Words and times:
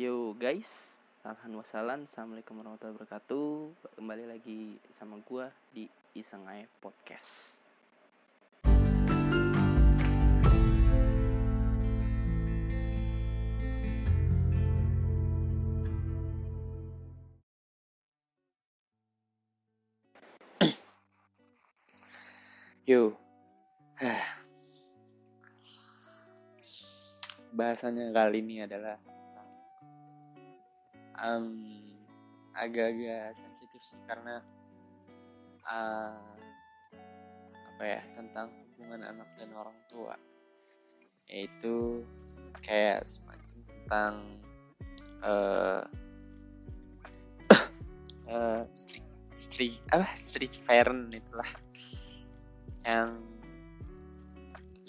Yo 0.00 0.32
guys, 0.32 0.96
alhamdulillah 1.28 2.08
assalamualaikum 2.08 2.56
warahmatullahi 2.56 3.04
wabarakatuh. 3.04 3.68
Kembali 4.00 4.32
lagi 4.32 4.80
sama 4.96 5.20
gua 5.28 5.52
di 5.76 5.92
Isengai 6.16 6.64
Podcast. 6.80 7.60
Yo, 22.88 23.20
bahasannya 27.52 28.16
kali 28.16 28.40
ini 28.40 28.64
adalah 28.64 28.96
um, 31.20 31.80
agak-agak 32.56 33.36
sensitif 33.36 33.80
sih 33.80 34.00
karena 34.08 34.42
uh, 35.68 36.16
apa 37.70 37.82
ya 37.84 38.00
tentang 38.12 38.50
hubungan 38.74 39.04
anak 39.06 39.28
dan 39.36 39.52
orang 39.54 39.76
tua. 39.88 40.16
Yaitu 41.30 42.02
kayak 42.60 43.06
semacam 43.06 43.58
tentang 43.64 44.14
uh, 45.22 45.82
uh, 48.28 48.62
street 48.80 49.06
street 49.30 49.78
apa 49.94 50.10
street 50.18 50.58
parent 50.66 51.14
itulah 51.14 51.48
yang 52.82 53.22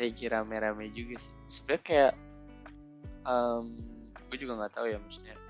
lagi 0.01 0.25
rame-rame 0.25 0.89
juga 0.89 1.21
sih. 1.21 1.35
Sebenarnya 1.45 1.83
kayak 1.85 2.13
um, 3.21 3.77
gue 4.31 4.37
juga 4.39 4.57
nggak 4.57 4.73
tahu 4.73 4.89
ya 4.89 4.97
maksudnya 4.97 5.40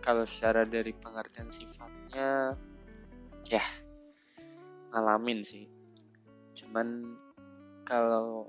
kalau 0.00 0.24
secara 0.24 0.64
dari 0.64 0.94
pengertian 0.94 1.50
sifatnya 1.50 2.54
ya 3.48 3.64
ngalamin 4.94 5.44
sih. 5.44 5.66
Cuman 6.56 7.16
kalau 7.82 8.48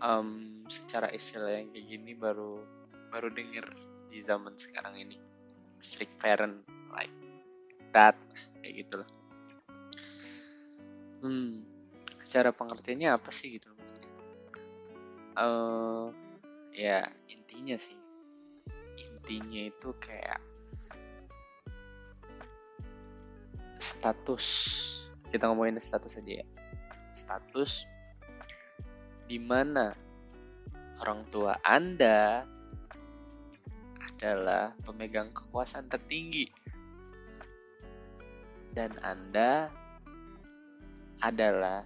um, 0.00 0.62
secara 0.70 1.10
istilah 1.12 1.60
yang 1.62 1.68
kayak 1.72 1.86
gini 1.86 2.12
baru 2.16 2.62
baru 3.10 3.28
denger 3.32 3.66
di 4.08 4.20
zaman 4.22 4.54
sekarang 4.54 4.94
ini. 4.98 5.18
Strict 5.76 6.16
parent 6.16 6.64
like 6.92 7.12
that 7.92 8.16
kayak 8.62 8.84
gitu 8.84 9.04
loh 9.04 9.10
hmm 11.26 11.64
secara 12.22 12.50
pengertiannya 12.50 13.14
apa 13.14 13.30
sih 13.30 13.54
gitu 13.54 13.70
maksudnya? 13.74 14.10
Uh, 15.36 16.10
ya 16.74 17.06
intinya 17.30 17.76
sih 17.78 17.94
intinya 19.26 19.66
itu 19.66 19.90
kayak 19.98 20.38
status. 23.74 24.46
Kita 25.26 25.50
ngomongin 25.50 25.82
status 25.82 26.22
aja 26.22 26.46
ya. 26.46 26.46
Status 27.10 27.90
di 29.26 29.42
mana 29.42 29.90
orang 31.02 31.26
tua 31.26 31.58
anda 31.66 32.46
adalah 33.98 34.78
pemegang 34.86 35.34
kekuasaan 35.34 35.90
tertinggi. 35.90 36.46
Dan 38.70 38.94
anda 39.02 39.74
adalah 41.18 41.82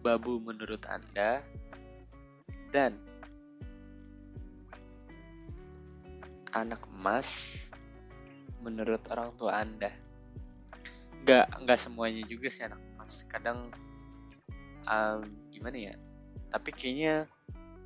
babu 0.00 0.40
menurut 0.40 0.88
anda. 0.88 1.44
Dan 2.72 3.07
anak 6.52 6.84
emas 6.88 7.70
menurut 8.64 9.02
orang 9.10 9.34
tua 9.36 9.60
anda? 9.60 9.92
Nggak 11.24 11.46
nggak 11.64 11.78
semuanya 11.78 12.22
juga 12.24 12.48
sih 12.48 12.64
anak 12.64 12.80
emas. 12.94 13.24
Kadang 13.28 13.72
um, 14.88 15.20
gimana 15.52 15.76
ya? 15.76 15.94
Tapi 16.48 16.70
kayaknya 16.72 17.28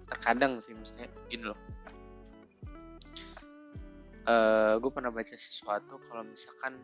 terkadang 0.06 0.60
sih 0.60 0.76
maksudnya 0.76 1.08
gini 1.26 1.44
loh. 1.48 1.60
Uh, 4.22 4.78
gue 4.78 4.90
pernah 4.94 5.10
baca 5.10 5.34
sesuatu 5.34 5.98
kalau 6.06 6.22
misalkan 6.22 6.78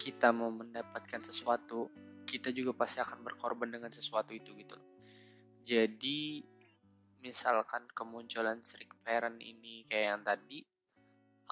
kita 0.00 0.32
mau 0.32 0.48
mendapatkan 0.48 1.20
sesuatu 1.20 1.92
kita 2.24 2.48
juga 2.48 2.72
pasti 2.72 3.04
akan 3.04 3.20
berkorban 3.20 3.68
dengan 3.68 3.92
sesuatu 3.92 4.32
itu 4.32 4.56
gitu. 4.56 4.78
Jadi 5.60 6.40
misalkan 7.20 7.84
kemunculan 7.92 8.64
strict 8.64 8.96
parent 9.04 9.36
ini 9.40 9.84
kayak 9.84 10.06
yang 10.16 10.22
tadi 10.24 10.64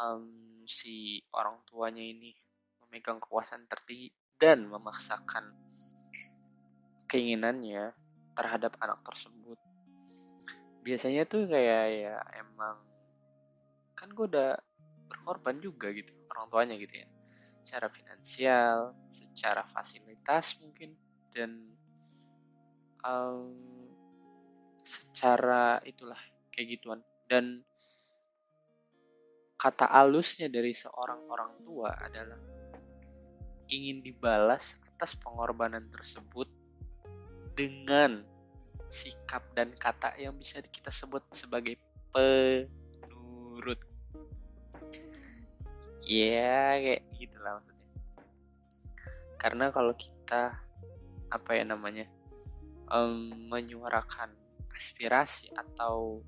um, 0.00 0.64
si 0.64 1.20
orang 1.36 1.60
tuanya 1.68 2.04
ini 2.04 2.32
memegang 2.84 3.20
kekuasaan 3.20 3.68
tertinggi 3.68 4.08
dan 4.40 4.64
memaksakan 4.68 5.52
keinginannya 7.08 7.92
terhadap 8.36 8.76
anak 8.80 9.00
tersebut. 9.04 9.58
Biasanya 10.84 11.28
tuh 11.28 11.48
kayak 11.48 11.84
ya 11.92 12.16
emang 12.38 12.80
kan 13.98 14.08
gue 14.14 14.26
udah 14.30 14.54
berkorban 15.10 15.58
juga 15.58 15.90
gitu 15.90 16.14
orang 16.32 16.46
tuanya 16.48 16.74
gitu 16.78 17.02
ya. 17.02 17.08
Secara 17.58 17.88
finansial 17.90 18.94
secara 19.10 19.66
fasilitas 19.66 20.56
mungkin 20.62 20.94
dan 21.34 21.76
um, 23.02 23.77
secara 24.88 25.84
itulah 25.84 26.16
kayak 26.48 26.80
gituan. 26.80 27.00
Dan 27.28 27.60
kata 29.60 29.84
alusnya 29.84 30.48
dari 30.48 30.72
seorang 30.72 31.28
orang 31.28 31.52
tua 31.60 31.92
adalah 31.92 32.40
ingin 33.68 34.00
dibalas 34.00 34.80
atas 34.88 35.12
pengorbanan 35.20 35.92
tersebut 35.92 36.48
dengan 37.52 38.24
sikap 38.88 39.44
dan 39.52 39.76
kata 39.76 40.16
yang 40.16 40.32
bisa 40.40 40.64
kita 40.64 40.88
sebut 40.88 41.20
sebagai 41.36 41.76
penurut. 42.08 43.84
Ya 46.00 46.80
kayak 46.80 47.04
gitulah 47.20 47.60
maksudnya. 47.60 47.84
Karena 49.36 49.68
kalau 49.68 49.92
kita 49.92 50.56
apa 51.28 51.50
ya 51.52 51.68
namanya 51.68 52.08
um, 52.88 53.28
menyuarakan 53.52 54.32
aspirasi 54.78 55.50
atau 55.50 56.22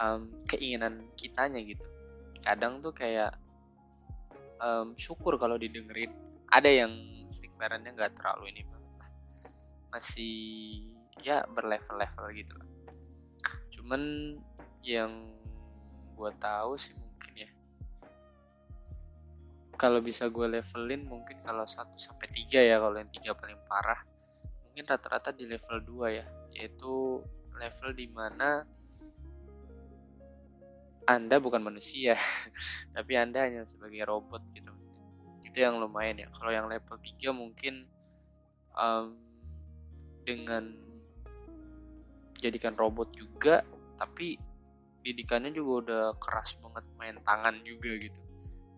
um, 0.00 0.22
keinginan 0.48 1.04
kitanya 1.12 1.60
gitu. 1.60 1.84
Kadang 2.40 2.80
tuh 2.80 2.96
kayak 2.96 3.36
um, 4.56 4.96
syukur 4.96 5.36
kalau 5.36 5.60
didengerin. 5.60 6.10
Ada 6.48 6.70
yang 6.84 6.92
strict 7.28 7.60
parentnya 7.60 7.92
nggak 7.92 8.16
terlalu 8.16 8.56
ini 8.56 8.62
banget 8.64 8.92
lah. 8.96 9.10
Masih 9.92 10.34
ya 11.20 11.44
berlevel-level 11.52 12.26
gitu 12.32 12.52
lah. 12.56 12.68
Cuman 13.70 14.02
yang 14.80 15.12
gue 16.16 16.32
tahu 16.40 16.76
sih 16.76 16.96
mungkin 16.96 17.32
ya 17.36 17.50
kalau 19.80 20.04
bisa 20.04 20.28
gue 20.28 20.44
levelin 20.44 21.08
mungkin 21.08 21.40
kalau 21.40 21.64
1 21.64 21.96
sampai 21.96 22.28
3 22.28 22.68
ya 22.68 22.76
kalau 22.76 22.96
yang 23.00 23.08
tiga 23.08 23.32
paling 23.32 23.56
parah 23.64 24.04
mungkin 24.68 24.84
rata-rata 24.84 25.32
di 25.32 25.48
level 25.48 26.04
2 26.04 26.18
ya 26.20 26.24
yaitu 26.54 27.22
level 27.56 27.90
di 27.92 28.06
mana 28.08 28.64
anda 31.08 31.36
bukan 31.42 31.60
manusia 31.60 32.14
tapi 32.96 33.18
anda 33.18 33.44
hanya 33.44 33.66
sebagai 33.66 34.06
robot 34.06 34.46
gitu. 34.54 34.70
Itu 35.42 35.58
yang 35.58 35.82
lumayan 35.82 36.22
ya. 36.22 36.28
Kalau 36.30 36.54
yang 36.54 36.70
level 36.70 36.94
3 36.94 37.34
mungkin 37.34 37.88
um, 38.78 39.18
dengan 40.22 40.70
jadikan 42.38 42.78
robot 42.78 43.12
juga 43.12 43.66
tapi 43.98 44.38
didikannya 45.00 45.52
juga 45.52 45.72
udah 45.84 46.04
keras 46.20 46.56
banget 46.60 46.84
main 46.96 47.16
tangan 47.24 47.58
juga 47.66 47.90
gitu. 47.98 48.20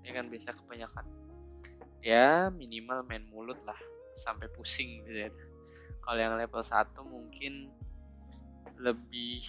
Ya 0.03 0.17
kan 0.17 0.33
biasa 0.33 0.57
kebanyakan. 0.57 1.07
Ya 2.03 2.51
minimal 2.51 3.07
main 3.07 3.29
mulut 3.31 3.61
lah 3.63 3.79
sampai 4.13 4.49
pusing 4.53 5.05
gitu 5.07 5.29
ya 5.29 5.31
kalau 6.03 6.19
yang 6.19 6.35
level 6.35 6.61
1 6.61 6.91
mungkin 7.07 7.71
lebih 8.83 9.43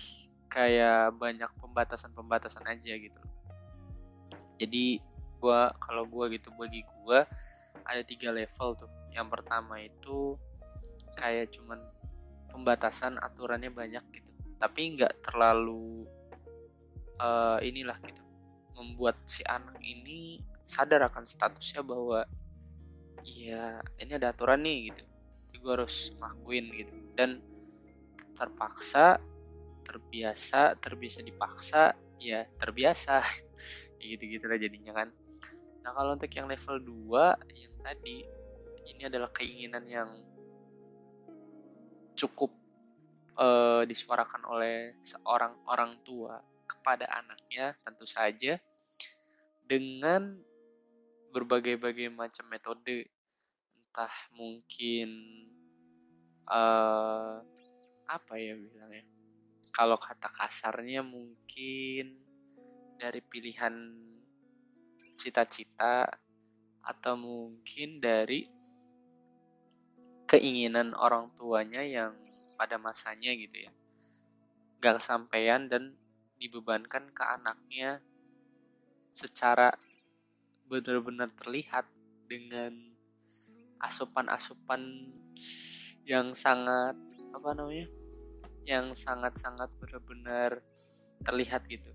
kayak 0.45 1.17
banyak 1.17 1.49
pembatasan-pembatasan 1.57 2.69
aja 2.69 2.93
gitu. 2.93 3.21
Jadi 4.61 5.01
gua 5.41 5.73
kalau 5.81 6.05
gua 6.05 6.29
gitu 6.29 6.53
bagi 6.53 6.85
gua 7.01 7.25
ada 7.83 8.05
tiga 8.05 8.29
level 8.29 8.77
tuh. 8.77 8.91
Yang 9.09 9.27
pertama 9.33 9.81
itu 9.81 10.37
kayak 11.17 11.49
cuman 11.57 11.81
pembatasan 12.53 13.17
aturannya 13.17 13.73
banyak 13.73 14.05
gitu. 14.13 14.31
Tapi 14.61 14.93
nggak 14.93 15.25
terlalu 15.25 16.05
uh, 17.17 17.57
inilah 17.65 17.97
gitu 18.05 18.21
membuat 18.77 19.17
si 19.25 19.41
anak 19.45 19.77
ini 19.81 20.41
sadar 20.63 21.09
akan 21.09 21.25
statusnya 21.25 21.81
bahwa 21.81 22.25
ya 23.23 23.79
ini 23.99 24.11
ada 24.17 24.33
aturan 24.33 24.63
nih 24.63 24.91
gitu 24.91 25.05
gue 25.63 25.71
harus 25.71 26.11
ngakuin 26.19 26.65
gitu. 26.75 26.93
Dan 27.15 27.39
terpaksa 28.35 29.23
terbiasa 29.83 30.75
terbiasa 30.75 31.23
dipaksa 31.23 31.95
ya 32.19 32.43
terbiasa. 32.59 33.23
Gitu-gitu 34.03 34.43
lah 34.51 34.59
jadinya 34.59 34.91
kan. 34.91 35.09
Nah 35.83 35.91
kalau 35.95 36.19
untuk 36.19 36.31
yang 36.31 36.51
level 36.51 36.75
2 36.83 37.55
yang 37.55 37.75
tadi 37.79 38.27
ini 38.83 39.07
adalah 39.07 39.31
keinginan 39.31 39.83
yang 39.87 40.09
cukup 42.13 42.51
uh, 43.39 43.83
disuarakan 43.87 44.43
oleh 44.47 44.99
seorang 44.99 45.55
orang 45.67 45.91
tua 46.05 46.39
kepada 46.67 47.07
anaknya 47.11 47.75
tentu 47.83 48.07
saja 48.07 48.59
dengan 49.63 50.37
berbagai-bagai 51.33 52.13
macam 52.13 52.45
metode 52.51 53.09
entah 53.93 54.17
mungkin 54.33 55.05
uh, 56.49 57.37
apa 58.09 58.33
ya 58.41 58.57
bilangnya? 58.57 59.05
Kalau 59.69 60.01
kata 60.01 60.33
kasarnya 60.33 61.05
mungkin 61.05 62.17
dari 62.97 63.21
pilihan 63.21 63.93
cita-cita 65.13 66.09
atau 66.81 67.13
mungkin 67.13 68.01
dari 68.01 68.49
keinginan 70.25 70.97
orang 70.97 71.29
tuanya 71.37 71.85
yang 71.85 72.17
pada 72.57 72.81
masanya 72.81 73.29
gitu 73.37 73.69
ya. 73.69 73.71
Gak 74.81 75.05
kesampaian 75.05 75.69
dan 75.69 75.93
dibebankan 76.41 77.13
ke 77.13 77.21
anaknya 77.21 78.01
secara 79.13 79.69
benar-benar 80.65 81.29
terlihat 81.37 81.85
dengan 82.25 82.92
asupan-asupan 83.83 85.11
yang 86.07 86.31
sangat 86.31 86.95
apa 87.35 87.49
namanya 87.51 87.87
yang 88.63 88.95
sangat-sangat 88.95 89.75
benar-benar 89.75 90.63
terlihat 91.23 91.67
gitu. 91.67 91.91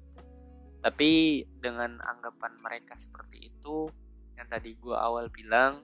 Tapi 0.78 1.42
dengan 1.58 1.96
anggapan 2.04 2.60
mereka 2.60 2.94
seperti 2.94 3.48
itu 3.48 3.88
yang 4.36 4.46
tadi 4.46 4.76
gue 4.76 4.94
awal 4.94 5.32
bilang 5.32 5.82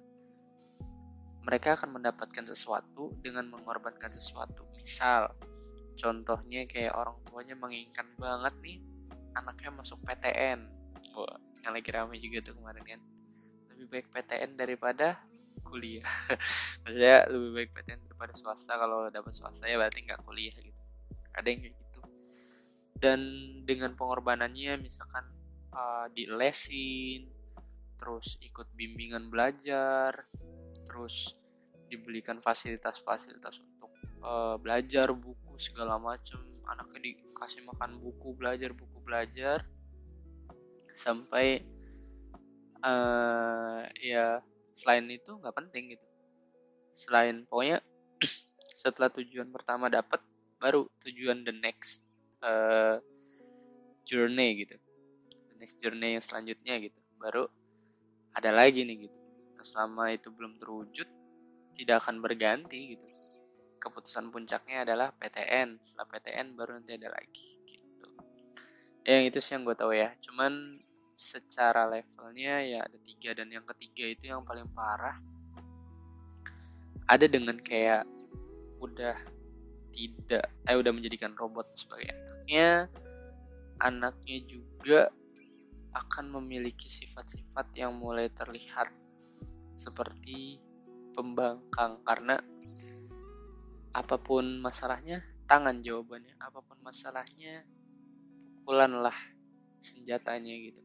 mereka 1.45 1.77
akan 1.77 2.01
mendapatkan 2.01 2.45
sesuatu 2.45 3.17
dengan 3.21 3.49
mengorbankan 3.49 4.13
sesuatu. 4.13 4.69
Misal 4.77 5.33
contohnya 5.97 6.69
kayak 6.69 6.95
orang 6.95 7.17
tuanya 7.25 7.57
menginginkan 7.57 8.13
banget 8.17 8.55
nih 8.61 8.79
anaknya 9.35 9.71
masuk 9.83 9.99
PTN 10.07 10.85
Wah, 11.15 11.37
yang 11.63 11.73
lagi 11.77 11.91
rame 11.93 12.17
juga 12.19 12.39
tuh 12.41 12.55
kemarin 12.59 12.83
kan. 12.83 13.01
Lebih 13.71 13.87
baik 13.87 14.07
PTN 14.11 14.57
daripada 14.57 15.21
kuliah. 15.65 16.05
Maksudnya 16.85 17.27
lebih 17.33 17.51
baik 17.57 17.71
PTN 17.75 18.01
daripada 18.07 18.33
swasta. 18.37 18.77
Kalau 18.77 19.09
dapat 19.09 19.33
swasta 19.33 19.65
ya 19.67 19.81
berarti 19.81 20.05
nggak 20.05 20.21
kuliah 20.23 20.55
gitu. 20.55 20.83
Ada 21.35 21.47
yang 21.49 21.61
kayak 21.65 21.77
gitu. 21.81 22.01
Dan 22.95 23.21
dengan 23.67 23.97
pengorbanannya 23.97 24.79
misalkan 24.79 25.25
uh, 25.75 26.07
di 26.13 26.29
lesin 26.31 27.27
terus 27.99 28.37
ikut 28.43 28.69
bimbingan 28.75 29.33
belajar 29.33 30.29
terus 30.85 31.39
dibelikan 31.89 32.43
fasilitas-fasilitas 32.43 33.63
untuk 33.63 33.91
uh, 34.21 34.57
belajar 34.61 35.09
buku 35.15 35.57
segala 35.57 35.97
macam 35.97 36.43
anaknya 36.69 37.13
dikasih 37.13 37.65
makan 37.65 38.01
buku 38.01 38.37
belajar 38.37 38.73
buku 38.73 38.99
belajar. 39.05 39.65
Sampai 40.95 41.67
uh, 42.85 43.83
ya 43.99 44.39
selain 44.75 45.07
itu 45.07 45.31
nggak 45.39 45.55
penting 45.55 45.95
gitu. 45.95 46.07
Selain 46.91 47.47
pokoknya 47.47 47.79
setelah 48.83 49.09
tujuan 49.15 49.49
pertama 49.55 49.87
dapat 49.87 50.21
baru 50.59 50.91
tujuan 51.07 51.47
the 51.47 51.55
next 51.55 52.03
uh, 52.43 52.99
journey 54.03 54.67
gitu. 54.67 54.77
The 55.55 55.57
next 55.63 55.79
journey 55.79 56.19
yang 56.19 56.25
selanjutnya 56.25 56.75
gitu. 56.83 57.01
Baru 57.17 57.47
ada 58.35 58.51
lagi 58.51 58.83
nih 58.83 59.09
gitu. 59.09 59.19
Selama 59.65 60.13
itu 60.13 60.29
belum 60.29 60.61
terwujud 60.61 61.09
tidak 61.73 62.05
akan 62.05 62.21
berganti 62.21 62.99
gitu. 62.99 63.07
Keputusan 63.81 64.29
puncaknya 64.29 64.85
adalah 64.85 65.15
PTN 65.17 65.81
setelah 65.81 66.09
PTN 66.13 66.47
baru 66.53 66.77
nanti 66.77 67.01
ada 67.01 67.09
lagi 67.09 67.61
gitu. 67.65 68.07
Ya, 69.05 69.21
yang 69.21 69.33
itu 69.33 69.41
sih 69.41 69.57
yang 69.57 69.65
gue 69.65 69.77
tahu 69.77 69.93
ya. 69.97 70.13
Cuman 70.21 70.84
secara 71.15 71.87
levelnya 71.87 72.61
ya 72.63 72.79
ada 72.85 72.99
tiga 73.01 73.33
dan 73.35 73.51
yang 73.51 73.65
ketiga 73.65 74.05
itu 74.11 74.31
yang 74.31 74.43
paling 74.43 74.67
parah. 74.71 75.19
Ada 77.05 77.27
dengan 77.29 77.57
kayak 77.59 78.05
udah 78.81 79.17
tidak 79.95 80.45
eh 80.67 80.77
udah 80.77 80.93
menjadikan 80.93 81.33
robot 81.39 81.71
sebagai 81.73 82.11
anaknya. 82.11 82.91
Anaknya 83.79 84.39
juga 84.47 85.11
akan 85.95 86.43
memiliki 86.43 86.91
sifat-sifat 86.91 87.71
yang 87.79 87.95
mulai 87.95 88.27
terlihat 88.31 88.91
seperti 89.79 90.59
pembangkang 91.15 92.03
karena 92.03 92.39
apa 93.95 94.19
pun 94.19 94.59
masalahnya 94.59 95.23
tangan 95.47 95.79
jawabannya 95.79 96.35
apa 96.43 96.59
pun 96.67 96.79
masalahnya 96.83 97.63
pukulanlah 98.67 99.15
senjatanya 99.79 100.51
gitu 100.59 100.83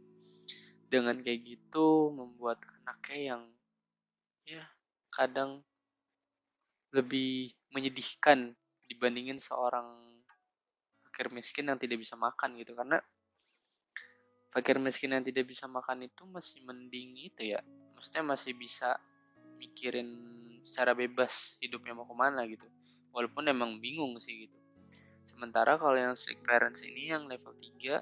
dengan 0.90 1.22
kayak 1.22 1.46
gitu 1.46 2.10
membuat 2.10 2.66
anaknya 2.82 3.38
yang 3.38 3.44
ya 4.50 4.66
kadang 5.14 5.62
lebih 6.90 7.54
menyedihkan 7.70 8.58
dibandingin 8.90 9.38
seorang 9.38 9.86
fakir 11.06 11.30
miskin 11.30 11.70
yang 11.70 11.78
tidak 11.78 12.02
bisa 12.02 12.18
makan 12.18 12.58
gitu. 12.58 12.74
Karena 12.74 12.98
fakir 14.50 14.82
miskin 14.82 15.14
yang 15.14 15.22
tidak 15.22 15.46
bisa 15.46 15.70
makan 15.70 16.10
itu 16.10 16.26
masih 16.26 16.66
mending 16.66 17.30
itu 17.30 17.54
ya. 17.54 17.62
Maksudnya 17.94 18.26
masih 18.26 18.58
bisa 18.58 18.98
mikirin 19.62 20.10
secara 20.66 20.98
bebas 20.98 21.62
hidupnya 21.62 21.94
mau 21.94 22.10
ke 22.10 22.16
mana 22.18 22.42
gitu. 22.50 22.66
Walaupun 23.14 23.46
emang 23.46 23.78
bingung 23.78 24.18
sih 24.18 24.50
gitu. 24.50 24.58
Sementara 25.30 25.78
kalau 25.78 25.94
yang 25.94 26.18
strict 26.18 26.42
parents 26.42 26.82
ini 26.82 27.14
yang 27.14 27.30
level 27.30 27.54
3 27.54 28.02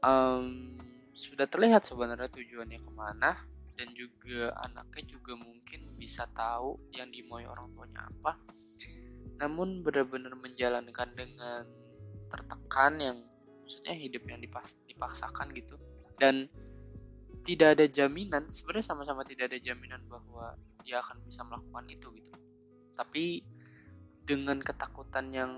um, 0.00 0.80
sudah 1.12 1.44
terlihat 1.44 1.84
sebenarnya 1.84 2.32
tujuannya 2.32 2.80
ke 2.80 2.92
mana 2.92 3.36
dan 3.76 3.88
juga 3.92 4.52
anaknya 4.68 5.16
juga 5.16 5.36
mungkin 5.36 5.96
bisa 5.96 6.28
tahu 6.32 6.92
yang 6.92 7.08
dimauin 7.12 7.48
orang 7.48 7.68
tuanya 7.72 8.08
apa. 8.08 8.40
Namun 9.40 9.84
benar-benar 9.84 10.36
menjalankan 10.36 11.08
dengan 11.16 11.64
tertekan 12.28 12.92
yang 13.00 13.18
maksudnya 13.64 13.94
hidup 13.96 14.24
yang 14.28 14.40
dipas 14.40 14.76
dipaksakan 14.88 15.52
gitu. 15.56 15.76
Dan 16.16 16.48
tidak 17.42 17.76
ada 17.76 17.86
jaminan 17.90 18.46
sebenarnya 18.46 18.86
sama-sama 18.86 19.26
tidak 19.26 19.50
ada 19.52 19.58
jaminan 19.58 20.00
bahwa 20.06 20.54
dia 20.80 21.02
akan 21.02 21.20
bisa 21.26 21.42
melakukan 21.42 21.84
itu 21.90 22.08
gitu. 22.14 22.32
Tapi 22.94 23.24
dengan 24.22 24.62
ketakutan 24.62 25.32
yang 25.34 25.52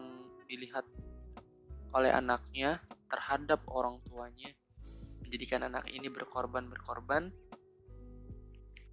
dilihat 0.48 0.86
oleh 1.94 2.10
anaknya 2.10 2.80
terhadap 3.06 3.62
orang 3.68 4.00
tuanya 4.02 4.50
menjadikan 5.34 5.66
anak 5.66 5.90
ini 5.90 6.06
berkorban 6.06 6.70
berkorban 6.70 7.34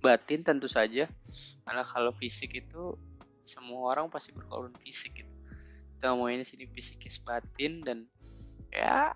batin 0.02 0.42
tentu 0.42 0.66
saja 0.66 1.06
karena 1.62 1.86
kalau 1.86 2.10
fisik 2.10 2.58
itu 2.58 2.98
semua 3.46 3.94
orang 3.94 4.10
pasti 4.10 4.34
berkorban 4.34 4.74
fisik 4.82 5.22
gitu. 5.22 5.30
Kita 5.94 6.18
ini 6.18 6.42
sini 6.42 6.66
fisikis 6.66 7.22
batin 7.22 7.86
dan 7.86 8.10
ya 8.74 9.14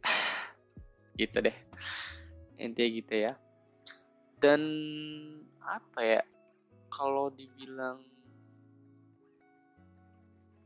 gitu 1.20 1.36
deh. 1.44 1.56
Intinya 2.56 2.88
gitu 2.88 3.14
ya. 3.20 3.36
Dan 4.40 4.64
apa 5.60 6.00
ya 6.00 6.24
kalau 6.88 7.28
dibilang 7.28 8.00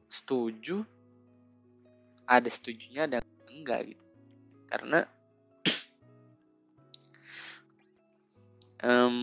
setuju 0.07 0.87
ada 2.31 2.47
setujunya 2.47 3.11
ada 3.11 3.19
enggak 3.51 3.95
gitu. 3.95 4.07
Karena 4.71 5.03
um, 8.87 9.19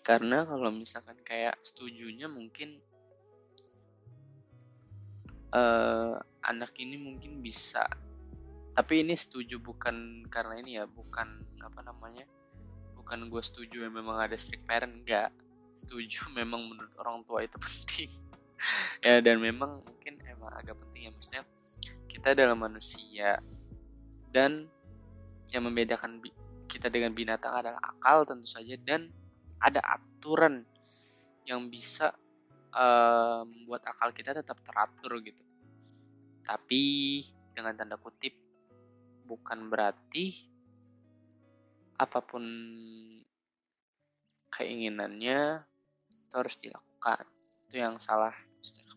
karena 0.00 0.42
kalau 0.42 0.74
misalkan 0.74 1.18
kayak 1.22 1.54
setujunya 1.62 2.26
mungkin 2.26 2.82
uh, 5.54 6.18
anak 6.42 6.72
ini 6.80 6.96
mungkin 6.98 7.44
bisa. 7.44 7.86
Tapi 8.70 9.02
ini 9.02 9.18
setuju 9.18 9.58
bukan 9.60 10.24
karena 10.30 10.62
ini 10.62 10.78
ya 10.80 10.86
bukan 10.86 11.42
apa 11.60 11.84
namanya 11.84 12.24
bukan 12.96 13.26
gue 13.26 13.42
setuju 13.42 13.90
yang 13.90 13.94
memang 13.94 14.22
ada 14.22 14.38
strict 14.38 14.64
parent 14.64 15.02
enggak. 15.02 15.34
Setuju 15.74 16.30
memang 16.38 16.64
menurut 16.66 16.94
orang 16.98 17.22
tua 17.26 17.44
itu 17.44 17.58
penting. 17.58 18.10
Ya 19.00 19.24
dan 19.24 19.40
memang 19.40 19.80
mungkin 19.80 20.20
emang 20.28 20.52
agak 20.52 20.76
penting 20.76 21.08
ya 21.08 21.10
maksudnya 21.16 21.48
kita 22.10 22.34
adalah 22.34 22.58
manusia. 22.58 23.38
Dan 24.30 24.66
yang 25.54 25.66
membedakan 25.66 26.18
kita 26.66 26.90
dengan 26.90 27.14
binatang 27.14 27.54
adalah 27.54 27.78
akal 27.82 28.26
tentu 28.26 28.46
saja 28.46 28.74
dan 28.78 29.10
ada 29.62 29.82
aturan 29.82 30.62
yang 31.46 31.66
bisa 31.70 32.14
uh, 32.74 33.42
membuat 33.46 33.86
akal 33.90 34.10
kita 34.10 34.34
tetap 34.34 34.58
teratur 34.62 35.18
gitu. 35.22 35.42
Tapi 36.42 36.82
dengan 37.54 37.74
tanda 37.78 37.98
kutip 37.98 38.34
bukan 39.26 39.70
berarti 39.70 40.50
apa 41.98 42.22
pun 42.22 42.42
keinginannya 44.50 45.66
itu 46.10 46.34
harus 46.34 46.54
dilakukan. 46.58 47.26
Itu 47.66 47.82
yang 47.82 47.98
salah 47.98 48.34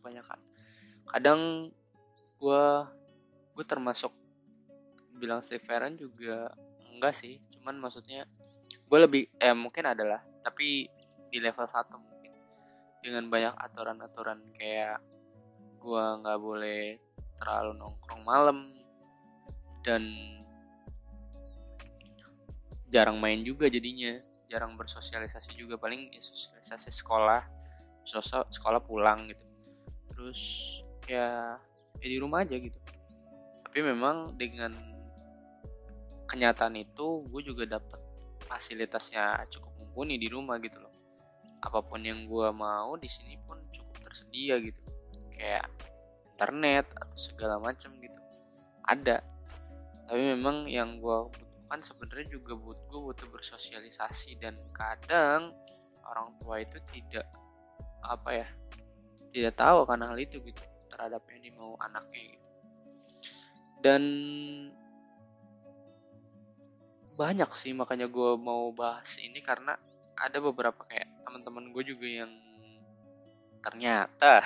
kebanyakan. 0.03 0.39
Kadang 1.07 1.71
gue 2.43 2.65
gue 3.53 3.65
termasuk 3.65 4.09
bilang 5.17 5.45
Steven 5.45 5.95
juga 5.95 6.49
enggak 6.93 7.13
sih. 7.13 7.37
Cuman 7.53 7.77
maksudnya 7.77 8.25
gue 8.83 8.99
lebih 8.99 9.23
eh 9.37 9.55
mungkin 9.55 9.87
adalah 9.87 10.19
tapi 10.41 10.89
di 11.29 11.37
level 11.39 11.65
satu 11.65 11.97
mungkin. 12.01 12.33
Dengan 12.99 13.29
banyak 13.29 13.53
aturan-aturan 13.55 14.39
kayak 14.57 14.99
gue 15.77 16.03
nggak 16.23 16.39
boleh 16.41 16.97
terlalu 17.37 17.71
nongkrong 17.77 18.23
malam. 18.25 18.57
Dan 19.83 20.03
jarang 22.89 23.21
main 23.21 23.41
juga 23.45 23.69
jadinya. 23.69 24.17
Jarang 24.49 24.77
bersosialisasi 24.77 25.57
juga. 25.57 25.77
Paling 25.77 26.13
ya 26.13 26.21
sosialisasi 26.21 26.89
sekolah. 26.89 27.41
Sosok 28.03 28.51
sekolah 28.51 28.81
pulang 28.83 29.29
gitu. 29.29 29.45
Terus 30.11 30.41
ya 31.07 31.59
ya 31.99 32.07
di 32.07 32.19
rumah 32.19 32.43
aja 32.43 32.55
gitu 32.55 32.79
tapi 33.73 33.89
memang 33.89 34.29
dengan 34.37 34.69
kenyataan 36.29 36.77
itu 36.77 37.25
gue 37.25 37.41
juga 37.41 37.65
dapat 37.65 37.97
fasilitasnya 38.45 39.49
cukup 39.49 39.73
mumpuni 39.81 40.21
di 40.21 40.29
rumah 40.29 40.61
gitu 40.61 40.77
loh. 40.77 40.93
Apa 41.57 41.81
pun 41.81 42.05
yang 42.05 42.29
gue 42.29 42.53
mau 42.53 42.93
di 43.01 43.09
sini 43.09 43.33
pun 43.41 43.57
cukup 43.73 43.97
tersedia 43.97 44.61
gitu. 44.61 44.77
Kayak 45.33 45.73
internet 46.37 46.85
atau 47.01 47.17
segala 47.17 47.57
macam 47.57 47.97
gitu. 47.97 48.21
Ada. 48.85 49.25
Tapi 50.05 50.21
memang 50.21 50.69
yang 50.69 51.01
gue 51.01 51.33
butuhkan 51.33 51.81
sebenarnya 51.81 52.29
juga 52.29 52.53
buat 52.53 52.77
gue 52.77 52.99
butuh 53.09 53.25
bersosialisasi 53.33 54.37
dan 54.37 54.53
kadang 54.69 55.49
orang 56.05 56.29
tua 56.37 56.61
itu 56.61 56.77
tidak 56.93 57.25
apa 58.05 58.37
ya 58.37 58.47
tidak 59.33 59.57
tahu 59.57 59.81
akan 59.89 60.13
hal 60.13 60.17
itu 60.21 60.37
gitu 60.45 60.61
terhadap 60.93 61.25
yang 61.33 61.41
dimau 61.41 61.73
anaknya 61.81 62.37
gitu 62.37 62.42
dan 63.83 64.01
banyak 67.13 67.51
sih 67.53 67.75
makanya 67.75 68.09
gue 68.09 68.31
mau 68.39 68.73
bahas 68.73 69.19
ini 69.21 69.43
karena 69.43 69.77
ada 70.17 70.39
beberapa 70.41 70.81
kayak 70.87 71.11
teman-teman 71.21 71.69
gue 71.69 71.83
juga 71.93 72.07
yang 72.07 72.31
ternyata 73.61 74.41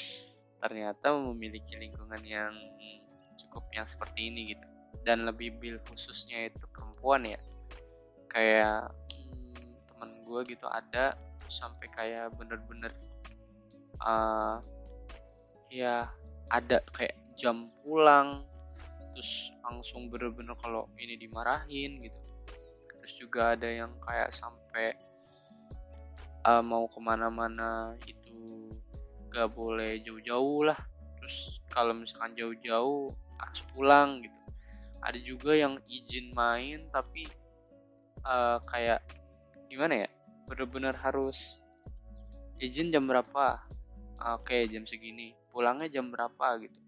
ternyata 0.62 1.14
memiliki 1.14 1.78
lingkungan 1.78 2.22
yang 2.22 2.52
cukup 3.52 3.68
yang 3.74 3.84
seperti 3.84 4.32
ini 4.32 4.54
gitu. 4.56 4.66
Dan 5.02 5.26
lebih 5.26 5.58
bil 5.58 5.76
khususnya 5.84 6.46
itu 6.46 6.64
perempuan 6.70 7.26
ya. 7.26 7.40
Kayak 8.30 8.94
hmm, 9.12 9.72
teman 9.90 10.10
gue 10.24 10.40
gitu 10.54 10.64
ada 10.70 11.18
sampai 11.50 11.84
kayak 11.92 12.32
bener-bener 12.38 12.94
uh, 14.00 14.56
ya 15.68 16.08
ada 16.48 16.80
kayak 16.94 17.18
jam 17.36 17.68
pulang 17.82 18.46
terus 19.12 19.52
langsung 19.60 20.08
bener-bener 20.08 20.56
kalau 20.58 20.88
ini 20.96 21.20
dimarahin 21.20 22.00
gitu. 22.00 22.18
Terus 22.98 23.14
juga 23.20 23.52
ada 23.54 23.68
yang 23.68 23.92
kayak 24.00 24.32
sampai 24.32 24.96
uh, 26.48 26.64
mau 26.64 26.88
ke 26.88 26.98
mana-mana 26.98 27.94
itu 28.08 28.72
gak 29.28 29.52
boleh 29.52 30.00
jauh-jauh 30.00 30.66
lah. 30.66 30.80
Terus 31.20 31.62
kalau 31.70 31.94
misalkan 31.94 32.34
jauh-jauh 32.34 33.12
harus 33.38 33.60
pulang 33.70 34.24
gitu. 34.24 34.38
Ada 35.02 35.18
juga 35.20 35.52
yang 35.54 35.78
izin 35.86 36.32
main 36.32 36.88
tapi 36.90 37.28
uh, 38.24 38.58
kayak 38.66 39.02
gimana 39.66 40.06
ya 40.06 40.10
bener-bener 40.46 40.94
harus 40.98 41.62
izin 42.58 42.90
jam 42.90 43.06
berapa? 43.06 43.60
Oke 44.38 44.66
jam 44.70 44.86
segini. 44.86 45.34
Pulangnya 45.52 45.90
jam 45.90 46.08
berapa 46.08 46.56
gitu 46.62 46.81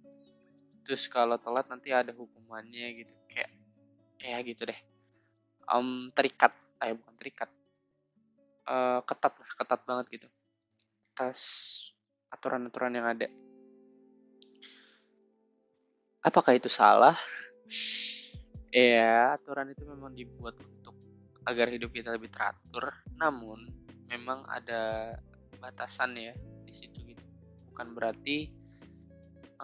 terus 0.84 1.08
kalau 1.08 1.40
telat 1.40 1.64
nanti 1.72 1.90
ada 1.90 2.12
hukumannya 2.12 3.02
gitu 3.02 3.14
kayak 3.32 3.50
kayak 4.20 4.40
gitu 4.52 4.68
deh. 4.68 4.80
Um, 5.64 6.12
terikat 6.12 6.52
eh 6.84 6.92
bukan 6.92 7.14
terikat. 7.16 7.50
Uh, 8.64 9.00
ketat 9.04 9.32
lah 9.36 9.50
ketat 9.56 9.80
banget 9.88 10.06
gitu. 10.20 10.28
Atas 11.16 11.40
aturan-aturan 12.28 12.92
yang 12.92 13.08
ada. 13.08 13.28
Apakah 16.24 16.52
itu 16.54 16.68
salah? 16.68 17.16
Ya 18.74 19.38
aturan 19.38 19.70
itu 19.70 19.86
memang 19.86 20.10
dibuat 20.18 20.58
untuk 20.58 20.98
agar 21.46 21.70
hidup 21.70 21.94
kita 21.94 22.10
lebih 22.10 22.26
teratur. 22.26 22.90
Namun 23.14 23.70
memang 24.10 24.42
ada 24.50 25.14
batasan 25.62 26.18
ya 26.18 26.34
di 26.66 26.74
situ 26.74 26.98
gitu. 27.06 27.22
Bukan 27.70 27.94
berarti 27.94 28.50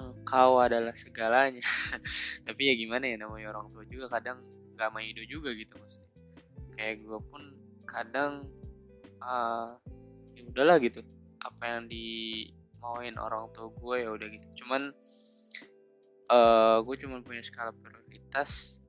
engkau 0.00 0.58
adalah 0.58 0.96
segalanya. 0.96 1.60
Tapi 2.46 2.62
ya 2.72 2.74
gimana 2.74 3.04
ya 3.04 3.16
namanya 3.20 3.52
orang 3.52 3.68
tua 3.68 3.84
juga 3.84 4.08
kadang 4.08 4.40
gak 4.74 4.90
main 4.96 5.12
hidup 5.12 5.26
juga 5.28 5.52
gitu 5.52 5.76
mas. 5.76 6.04
Kayak 6.74 7.04
gue 7.04 7.20
pun 7.28 7.42
kadang 7.84 8.48
uh, 9.20 9.76
ya 10.32 10.42
udahlah 10.48 10.80
gitu. 10.80 11.04
Apa 11.40 11.76
yang 11.76 11.88
dimauin 11.88 13.16
orang 13.20 13.52
tua 13.52 13.68
gue 13.68 13.96
ya 14.02 14.10
udah 14.10 14.28
gitu. 14.32 14.64
Cuman 14.64 14.90
uh, 16.30 16.34
eh, 16.34 16.76
gue 16.84 16.96
cuma 17.04 17.20
punya 17.20 17.44
skala 17.44 17.72
prioritas 17.76 18.80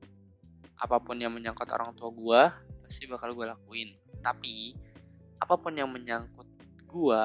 apa 0.82 0.98
pun 0.98 1.14
yang 1.14 1.30
menyangkut 1.30 1.70
orang 1.70 1.94
tua 1.94 2.10
gue 2.10 2.42
pasti 2.82 3.04
bakal 3.06 3.36
gue 3.36 3.46
lakuin. 3.46 3.94
Tapi 4.24 4.74
apa 5.42 5.54
pun 5.58 5.74
yang 5.74 5.90
menyangkut 5.90 6.48
gue 6.86 7.22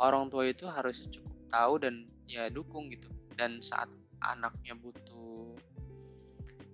orang 0.00 0.32
tua 0.32 0.48
itu 0.48 0.64
harus 0.64 1.04
cukup 1.10 1.36
tahu 1.52 1.74
dan 1.82 2.08
ya 2.30 2.46
dukung 2.46 2.86
gitu. 2.94 3.10
Dan 3.34 3.58
saat 3.58 3.90
anaknya 4.22 4.76
butuh 4.76 5.58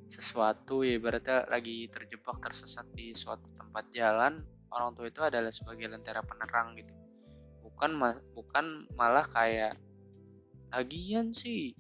sesuatu 0.06 0.86
ya 0.86 1.02
berarti 1.02 1.50
lagi 1.50 1.90
terjebak 1.90 2.38
tersesat 2.38 2.86
di 2.94 3.10
suatu 3.10 3.50
tempat 3.58 3.90
jalan 3.90 4.38
orang 4.70 4.94
tua 4.94 5.10
itu 5.10 5.20
adalah 5.22 5.50
sebagai 5.50 5.90
lentera 5.90 6.22
penerang 6.22 6.78
gitu. 6.78 6.94
Bukan 7.64 7.90
ma 7.96 8.14
bukan 8.34 8.86
malah 8.94 9.26
kayak 9.26 9.74
lagian 10.70 11.34
sih 11.34 11.74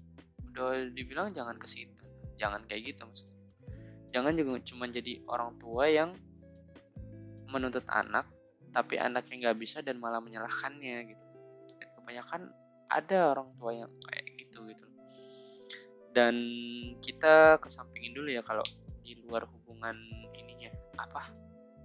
udah 0.52 0.90
dibilang 0.90 1.30
jangan 1.30 1.54
ke 1.60 1.66
situ. 1.70 2.02
Jangan 2.36 2.64
kayak 2.66 2.94
gitu 2.94 3.06
maksudnya. 3.06 3.40
Jangan 4.10 4.32
juga 4.34 4.50
cuma 4.64 4.84
jadi 4.88 5.22
orang 5.28 5.50
tua 5.60 5.84
yang 5.90 6.10
menuntut 7.46 7.86
anak 7.92 8.26
tapi 8.74 9.00
anaknya 9.00 9.48
nggak 9.48 9.58
bisa 9.60 9.80
dan 9.80 9.96
malah 10.02 10.20
menyalahkannya 10.20 11.14
gitu. 11.14 11.26
Dan 11.78 11.88
kebanyakan 11.96 12.42
ada 12.90 13.34
orang 13.34 13.50
tua 13.58 13.72
yang 13.74 13.90
kayak 14.06 14.24
gitu 14.38 14.58
gitu. 14.70 14.86
Dan 16.14 16.34
kita 17.02 17.60
kesampingin 17.60 18.16
dulu 18.16 18.28
ya 18.32 18.40
kalau 18.40 18.64
di 19.04 19.18
luar 19.26 19.44
hubungan 19.46 19.96
ininya. 20.32 20.72
Apa? 20.96 21.22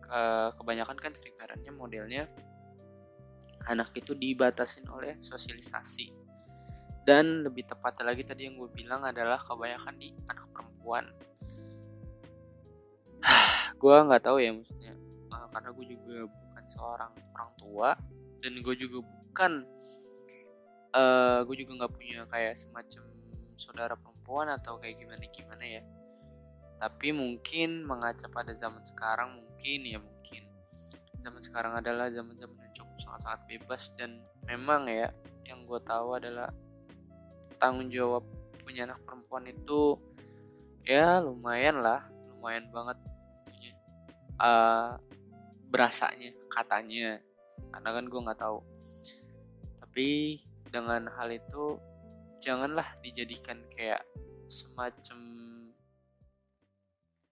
Ke, 0.01 0.19
kebanyakan 0.55 0.97
kan 0.97 1.11
striperannya 1.11 1.71
modelnya 1.75 2.25
anak 3.69 3.93
itu 3.93 4.17
dibatasin 4.17 4.87
oleh 4.89 5.19
sosialisasi. 5.21 6.09
Dan 7.01 7.45
lebih 7.45 7.65
tepatnya 7.65 8.13
lagi 8.13 8.23
tadi 8.25 8.45
yang 8.45 8.57
gue 8.61 8.69
bilang 8.71 9.01
adalah 9.05 9.37
kebanyakan 9.41 9.97
di 9.97 10.13
anak 10.29 10.47
perempuan. 10.53 11.05
Gue 13.81 13.95
nggak 13.97 14.21
tahu 14.21 14.37
ya 14.37 14.53
maksudnya. 14.53 14.93
Uh, 15.33 15.49
karena 15.49 15.73
gue 15.73 15.85
juga 15.97 16.29
bukan 16.29 16.65
seorang 16.69 17.11
orang 17.33 17.51
tua 17.57 17.89
dan 18.45 18.53
gue 18.61 18.75
juga 18.77 18.99
bukan 19.01 19.65
uh, 20.95 21.43
gue 21.47 21.55
juga 21.63 21.71
nggak 21.83 21.93
punya 21.93 22.19
kayak 22.27 22.55
semacam 22.55 23.03
saudara 23.55 23.93
perempuan 23.93 24.51
atau 24.51 24.79
kayak 24.81 24.99
gimana 24.99 25.25
gimana 25.29 25.65
ya. 25.65 25.83
Tapi 26.81 27.13
mungkin 27.13 27.85
mengaca 27.85 28.25
pada 28.27 28.51
zaman 28.57 28.81
sekarang 28.81 29.37
mungkin 29.37 29.79
ya 29.85 29.99
mungkin. 30.01 30.49
Zaman 31.21 31.41
sekarang 31.45 31.77
adalah 31.77 32.09
zaman 32.09 32.33
zaman 32.33 32.57
yang 32.57 32.73
cukup 32.73 32.97
sangat 32.97 33.21
sangat 33.29 33.41
bebas 33.45 33.93
dan 33.93 34.17
memang 34.49 34.89
ya 34.89 35.13
yang 35.45 35.61
gue 35.69 35.79
tahu 35.85 36.17
adalah 36.17 36.49
tanggung 37.61 37.93
jawab 37.93 38.25
punya 38.65 38.89
anak 38.89 38.97
perempuan 39.05 39.45
itu 39.45 39.97
ya 40.81 41.21
lumayan 41.21 41.81
lah 41.81 42.09
lumayan 42.33 42.65
banget 42.73 42.97
tentunya 43.45 43.71
uh, 44.41 44.97
berasanya 45.69 46.33
katanya. 46.49 47.21
Karena 47.69 47.89
kan 47.93 48.05
gue 48.09 48.19
nggak 48.25 48.41
tahu. 48.41 48.59
Tapi 49.77 50.39
dengan 50.71 51.11
hal 51.19 51.29
itu 51.35 51.75
janganlah 52.39 52.95
dijadikan 53.03 53.59
kayak 53.69 54.01
semacam 54.47 55.19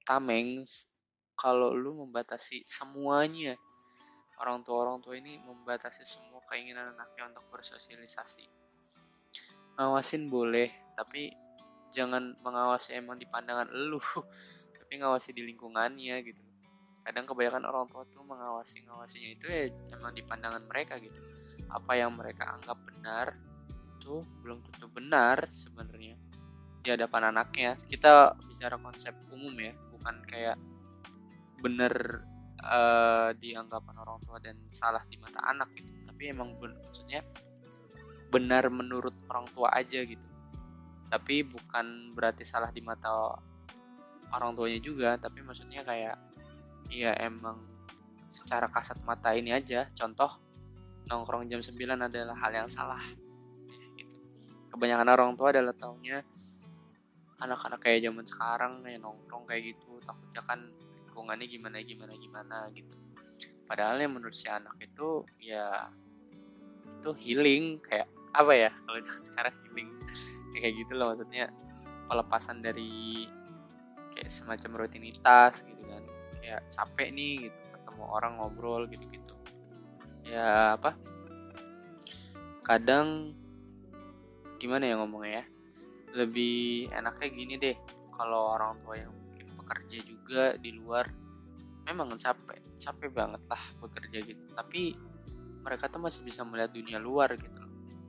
tameng 0.04 0.68
kalau 1.40 1.72
lu 1.72 2.06
membatasi 2.06 2.68
semuanya. 2.68 3.56
Orang 4.40 4.64
tua 4.64 4.88
orang 4.88 5.04
tua 5.04 5.20
ini 5.20 5.40
membatasi 5.40 6.04
semua 6.08 6.40
keinginan 6.48 6.96
anaknya 6.96 7.32
untuk 7.32 7.48
bersosialisasi. 7.52 8.48
Ngawasin 9.80 10.28
boleh 10.28 10.72
tapi 10.96 11.32
jangan 11.92 12.36
mengawasi 12.44 13.00
emang 13.00 13.16
di 13.16 13.28
pandangan 13.28 13.72
elu 13.72 14.00
tapi 14.80 14.94
ngawasi 15.00 15.32
di 15.32 15.48
lingkungannya 15.48 16.16
gitu. 16.24 16.44
Kadang 17.04 17.24
kebanyakan 17.24 17.64
orang 17.68 17.88
tua 17.88 18.04
tuh 18.08 18.24
mengawasi 18.24 18.84
ngawasinya 18.84 19.30
itu 19.32 19.46
ya 19.48 19.64
emang 19.96 20.12
di 20.12 20.24
pandangan 20.24 20.64
mereka 20.68 21.00
gitu 21.00 21.20
apa 21.70 21.94
yang 21.98 22.18
mereka 22.18 22.58
anggap 22.58 22.82
benar 22.86 23.38
itu 24.00 24.26
belum 24.42 24.66
tentu 24.66 24.90
benar 24.90 25.46
sebenarnya. 25.54 26.18
Di 26.80 26.90
hadapan 26.96 27.36
anaknya. 27.36 27.78
Kita 27.78 28.34
bicara 28.42 28.80
konsep 28.82 29.14
umum 29.30 29.54
ya 29.60 29.76
bukan 29.94 30.16
kayak 30.26 30.58
benar 31.60 32.24
uh, 32.64 33.30
di 33.36 33.54
anggapan 33.54 33.96
orang 34.00 34.18
tua 34.24 34.40
dan 34.40 34.56
salah 34.66 35.04
di 35.06 35.20
mata 35.22 35.44
anak 35.46 35.76
gitu. 35.78 35.92
Tapi 36.08 36.32
emang 36.32 36.58
ben 36.58 36.74
maksudnya 36.80 37.22
benar 38.34 38.72
menurut 38.74 39.14
orang 39.30 39.46
tua 39.54 39.70
aja 39.76 40.02
gitu. 40.02 40.26
Tapi 41.10 41.46
bukan 41.46 42.16
berarti 42.16 42.48
salah 42.48 42.74
di 42.74 42.82
mata 42.82 43.38
orang 44.30 44.54
tuanya 44.54 44.78
juga 44.78 45.18
tapi 45.18 45.42
maksudnya 45.42 45.82
kayak 45.82 46.18
ya 46.94 47.18
emang 47.18 47.66
secara 48.30 48.70
kasat 48.70 49.02
mata 49.06 49.34
ini 49.38 49.54
aja. 49.54 49.90
Contoh 49.94 50.49
nongkrong 51.10 51.44
jam 51.50 51.60
9 51.60 51.74
adalah 51.98 52.38
hal 52.38 52.52
yang 52.54 52.70
salah. 52.70 53.02
Ya, 53.68 54.06
gitu. 54.06 54.16
kebanyakan 54.70 55.10
orang 55.10 55.34
tua 55.34 55.50
adalah 55.50 55.74
taunya 55.74 56.22
anak-anak 57.42 57.80
kayak 57.82 58.06
zaman 58.06 58.26
sekarang 58.28 58.74
kayak 58.86 59.00
nongkrong 59.02 59.48
kayak 59.48 59.74
gitu 59.74 59.98
takutnya 60.04 60.42
kan 60.44 60.60
lingkungannya 61.10 61.48
gimana 61.50 61.78
gimana 61.82 62.14
gimana 62.16 62.58
gitu. 62.76 62.96
Padahal 63.66 63.98
yang 63.98 64.14
menurut 64.14 64.36
si 64.36 64.46
anak 64.46 64.78
itu 64.78 65.26
ya 65.42 65.90
itu 67.00 67.10
healing 67.26 67.80
kayak 67.82 68.08
apa 68.36 68.54
ya 68.54 68.72
kalau 68.86 69.00
sekarang 69.32 69.56
healing 69.66 69.90
kayak 70.54 70.74
gitu 70.78 70.94
loh 70.94 71.16
maksudnya 71.16 71.50
pelepasan 72.06 72.62
dari 72.62 73.26
kayak 74.14 74.30
semacam 74.30 74.86
rutinitas 74.86 75.66
gitu 75.66 75.84
kan. 75.88 76.04
Kayak 76.40 76.62
capek 76.70 77.08
nih 77.16 77.50
gitu 77.50 77.60
ketemu 77.74 78.04
orang 78.06 78.34
ngobrol 78.38 78.84
gitu 78.88 79.06
gitu 79.10 79.39
ya 80.30 80.78
apa? 80.78 80.94
Kadang 82.62 83.34
gimana 84.62 84.86
ya 84.86 84.96
ngomongnya 85.02 85.42
ya? 85.42 85.46
Lebih 86.24 86.90
enaknya 86.94 87.28
gini 87.34 87.54
deh 87.58 87.78
kalau 88.14 88.54
orang 88.54 88.78
tua 88.86 88.96
yang 88.98 89.14
mungkin 89.14 89.48
bekerja 89.58 90.00
juga 90.06 90.44
di 90.62 90.76
luar 90.78 91.10
memang 91.90 92.14
capek 92.14 92.78
capek 92.78 93.10
banget 93.10 93.42
lah 93.50 93.64
bekerja 93.82 94.18
gitu. 94.22 94.44
Tapi 94.54 94.94
mereka 95.66 95.90
tuh 95.90 96.02
masih 96.02 96.22
bisa 96.22 96.46
melihat 96.46 96.70
dunia 96.70 97.02
luar 97.02 97.34
gitu. 97.34 97.62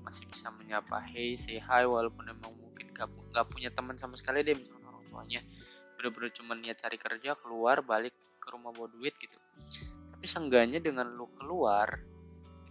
Masih 0.05 0.29
bisa 0.29 0.53
menyapa 0.53 1.01
hey 1.09 1.39
say 1.41 1.57
hi 1.57 1.89
walaupun 1.89 2.29
emang 2.29 2.53
mungkin 2.53 2.93
gak, 2.93 3.09
gak 3.33 3.47
punya 3.49 3.73
teman 3.73 3.97
sama 3.97 4.19
sekali 4.21 4.45
deh 4.45 4.53
misalnya 4.53 4.87
orang 4.93 5.05
tuanya. 5.09 5.41
Bener-bener 5.97 6.31
cuma 6.37 6.53
niat 6.57 6.77
cari 6.77 6.97
kerja 7.01 7.37
keluar 7.41 7.81
balik 7.81 8.13
ke 8.41 8.49
rumah 8.53 8.73
bawa 8.73 8.89
duit 8.93 9.17
gitu. 9.17 9.37
Tapi 10.13 10.27
seenggaknya 10.27 10.85
dengan 10.85 11.09
lu 11.17 11.29
keluar 11.33 12.10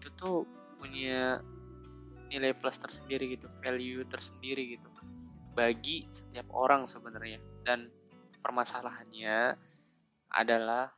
itu 0.09 0.17
tuh 0.17 0.37
punya 0.81 1.37
nilai 2.33 2.57
plus 2.57 2.81
tersendiri 2.81 3.37
gitu 3.37 3.45
value 3.61 4.01
tersendiri 4.09 4.73
gitu 4.73 4.89
bagi 5.53 6.09
setiap 6.09 6.49
orang 6.49 6.89
sebenarnya. 6.89 7.37
Dan 7.61 7.93
permasalahannya 8.41 9.53
adalah 10.33 10.89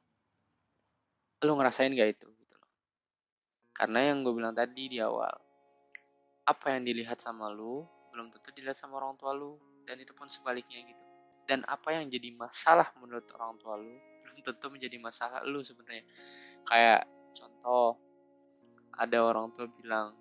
lu 1.44 1.52
ngerasain 1.60 1.92
gak 1.92 2.12
itu 2.16 2.28
gitu 2.40 2.56
loh? 2.56 2.72
Karena 3.76 4.12
yang 4.12 4.24
gue 4.24 4.32
bilang 4.32 4.56
tadi 4.56 4.88
di 4.88 5.04
awal 5.04 5.34
apa 6.42 6.74
yang 6.74 6.88
dilihat 6.88 7.20
sama 7.20 7.52
lu 7.52 7.84
belum 8.12 8.28
tentu 8.32 8.52
dilihat 8.52 8.76
sama 8.76 9.00
orang 9.00 9.16
tua 9.16 9.32
lu 9.32 9.56
dan 9.84 10.00
itu 10.00 10.16
pun 10.16 10.32
sebaliknya 10.32 10.80
gitu. 10.88 11.04
Dan 11.44 11.68
apa 11.68 11.92
yang 12.00 12.08
jadi 12.08 12.32
masalah 12.32 12.96
menurut 13.02 13.28
orang 13.36 13.60
tua 13.60 13.76
lu 13.76 13.92
belum 14.24 14.40
tentu 14.40 14.68
menjadi 14.72 14.96
masalah 15.02 15.42
lu 15.44 15.60
sebenarnya. 15.66 16.06
Kayak 16.64 17.08
contoh 17.34 18.11
ada 18.98 19.18
orang 19.24 19.52
tua 19.56 19.68
bilang 19.72 20.16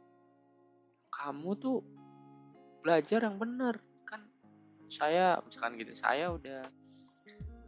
kamu 1.11 1.51
tuh 1.59 1.79
belajar 2.81 3.27
yang 3.27 3.37
benar. 3.37 3.79
Kan 4.07 4.27
saya 4.89 5.39
misalkan 5.45 5.77
gitu 5.79 5.93
saya 5.95 6.33
udah 6.33 6.63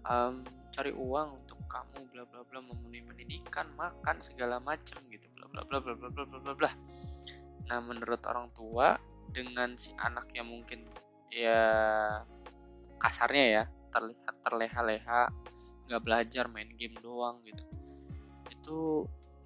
um, 0.08 0.42
cari 0.72 0.92
uang 0.94 1.42
untuk 1.44 1.60
kamu 1.68 2.08
bla 2.10 2.24
bla 2.24 2.42
bla 2.46 2.60
memenuhi 2.64 3.04
pendidikan 3.04 3.68
makan 3.76 4.16
segala 4.18 4.56
macem 4.58 4.98
gitu 5.12 5.28
bla 5.36 5.46
bla 5.48 5.62
bla 5.66 5.78
bla 5.80 5.94
bla 5.96 6.24
bla 6.24 6.38
bla 6.40 6.54
bla. 6.56 6.72
Nah, 7.68 7.78
menurut 7.78 8.20
orang 8.26 8.50
tua 8.52 8.98
dengan 9.32 9.78
si 9.78 9.94
anak 9.96 10.28
yang 10.36 10.50
mungkin 10.50 10.84
ya 11.32 11.60
kasarnya 13.00 13.44
ya 13.48 13.64
terlihat 13.88 14.34
terleha-leha 14.44 15.22
nggak 15.88 16.02
belajar 16.04 16.44
main 16.52 16.68
game 16.76 16.96
doang 17.00 17.40
gitu 17.44 17.64
itu 18.52 18.80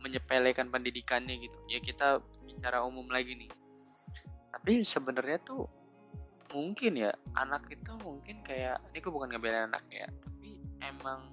menyepelekan 0.07 0.71
pendidikannya 0.71 1.35
gitu. 1.43 1.59
Ya 1.67 1.83
kita 1.83 2.23
bicara 2.47 2.87
umum 2.87 3.11
lagi 3.11 3.35
nih. 3.35 3.51
Tapi 4.55 4.87
sebenarnya 4.87 5.43
tuh 5.43 5.67
mungkin 6.55 6.95
ya 6.95 7.11
anak 7.35 7.67
itu 7.75 7.93
mungkin 8.01 8.41
kayak 8.47 8.79
ini 8.95 9.03
gue 9.03 9.13
bukan 9.13 9.29
ngebelain 9.29 9.69
anak 9.69 9.83
ya 9.91 10.07
tapi 10.23 10.63
emang 10.79 11.27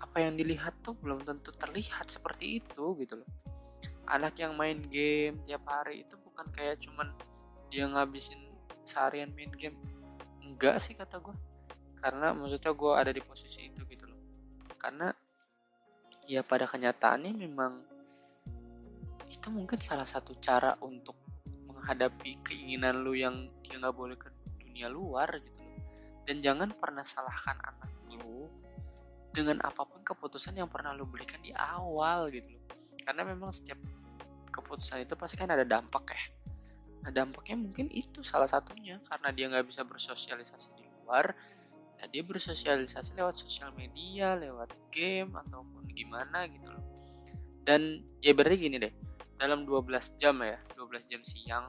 apa 0.00 0.16
yang 0.22 0.38
dilihat 0.38 0.80
tuh 0.80 0.94
belum 0.96 1.24
tentu 1.26 1.50
terlihat 1.52 2.08
seperti 2.08 2.62
itu 2.62 2.96
gitu 3.00 3.20
loh. 3.20 3.30
Anak 4.06 4.38
yang 4.38 4.54
main 4.54 4.78
game 4.80 5.42
tiap 5.42 5.66
hari 5.66 6.06
itu 6.06 6.14
bukan 6.20 6.46
kayak 6.54 6.78
cuman 6.78 7.10
dia 7.68 7.84
ngabisin 7.90 8.38
seharian 8.86 9.34
main 9.34 9.50
game. 9.52 9.76
Enggak 10.44 10.78
sih 10.78 10.94
kata 10.94 11.18
gue 11.18 11.34
karena 12.00 12.30
maksudnya 12.36 12.70
gue 12.70 12.92
ada 12.92 13.10
di 13.12 13.20
posisi 13.24 13.66
itu 13.66 13.82
gitu 13.88 14.04
loh. 14.06 14.20
Karena 14.78 15.10
ya 16.26 16.42
pada 16.42 16.66
kenyataannya 16.66 17.32
memang 17.32 17.72
itu 19.30 19.46
mungkin 19.50 19.78
salah 19.78 20.06
satu 20.06 20.34
cara 20.42 20.74
untuk 20.82 21.14
menghadapi 21.70 22.42
keinginan 22.42 23.02
lu 23.02 23.14
yang 23.14 23.46
dia 23.62 23.78
nggak 23.78 23.94
boleh 23.94 24.18
ke 24.18 24.26
dunia 24.58 24.90
luar 24.90 25.38
gitu 25.38 25.62
loh. 25.62 25.78
Dan 26.26 26.42
jangan 26.42 26.74
pernah 26.74 27.06
salahkan 27.06 27.54
anak 27.62 27.90
lu 28.10 28.50
dengan 29.30 29.62
apa 29.62 29.86
pun 29.86 30.02
keputusan 30.02 30.58
yang 30.58 30.66
pernah 30.66 30.90
lu 30.90 31.06
berikan 31.06 31.38
di 31.38 31.54
awal 31.54 32.26
gitu 32.34 32.50
loh. 32.50 32.66
Karena 33.06 33.22
memang 33.22 33.54
setiap 33.54 33.78
keputusan 34.50 35.06
itu 35.06 35.14
pasti 35.14 35.38
kan 35.38 35.46
ada 35.46 35.62
dampak 35.62 36.10
ya. 36.10 36.24
Nah 37.06 37.10
dampaknya 37.14 37.54
mungkin 37.54 37.86
itu 37.94 38.26
salah 38.26 38.50
satunya 38.50 38.98
karena 39.06 39.30
dia 39.30 39.46
nggak 39.46 39.66
bisa 39.70 39.86
bersosialisasi 39.86 40.74
di 40.74 40.90
luar 40.90 41.30
nah 41.96 42.06
dia 42.08 42.22
bersosialisasi 42.22 43.16
lewat 43.16 43.40
sosial 43.40 43.72
media 43.72 44.36
lewat 44.36 44.72
game 44.92 45.32
ataupun 45.32 45.88
gimana 45.92 46.44
gitu 46.48 46.68
loh 46.68 46.84
dan 47.64 48.04
ya 48.20 48.36
berarti 48.36 48.68
gini 48.68 48.76
deh 48.76 48.92
dalam 49.36 49.64
12 49.64 50.20
jam 50.20 50.36
ya 50.44 50.60
12 50.76 51.10
jam 51.10 51.22
siang 51.24 51.66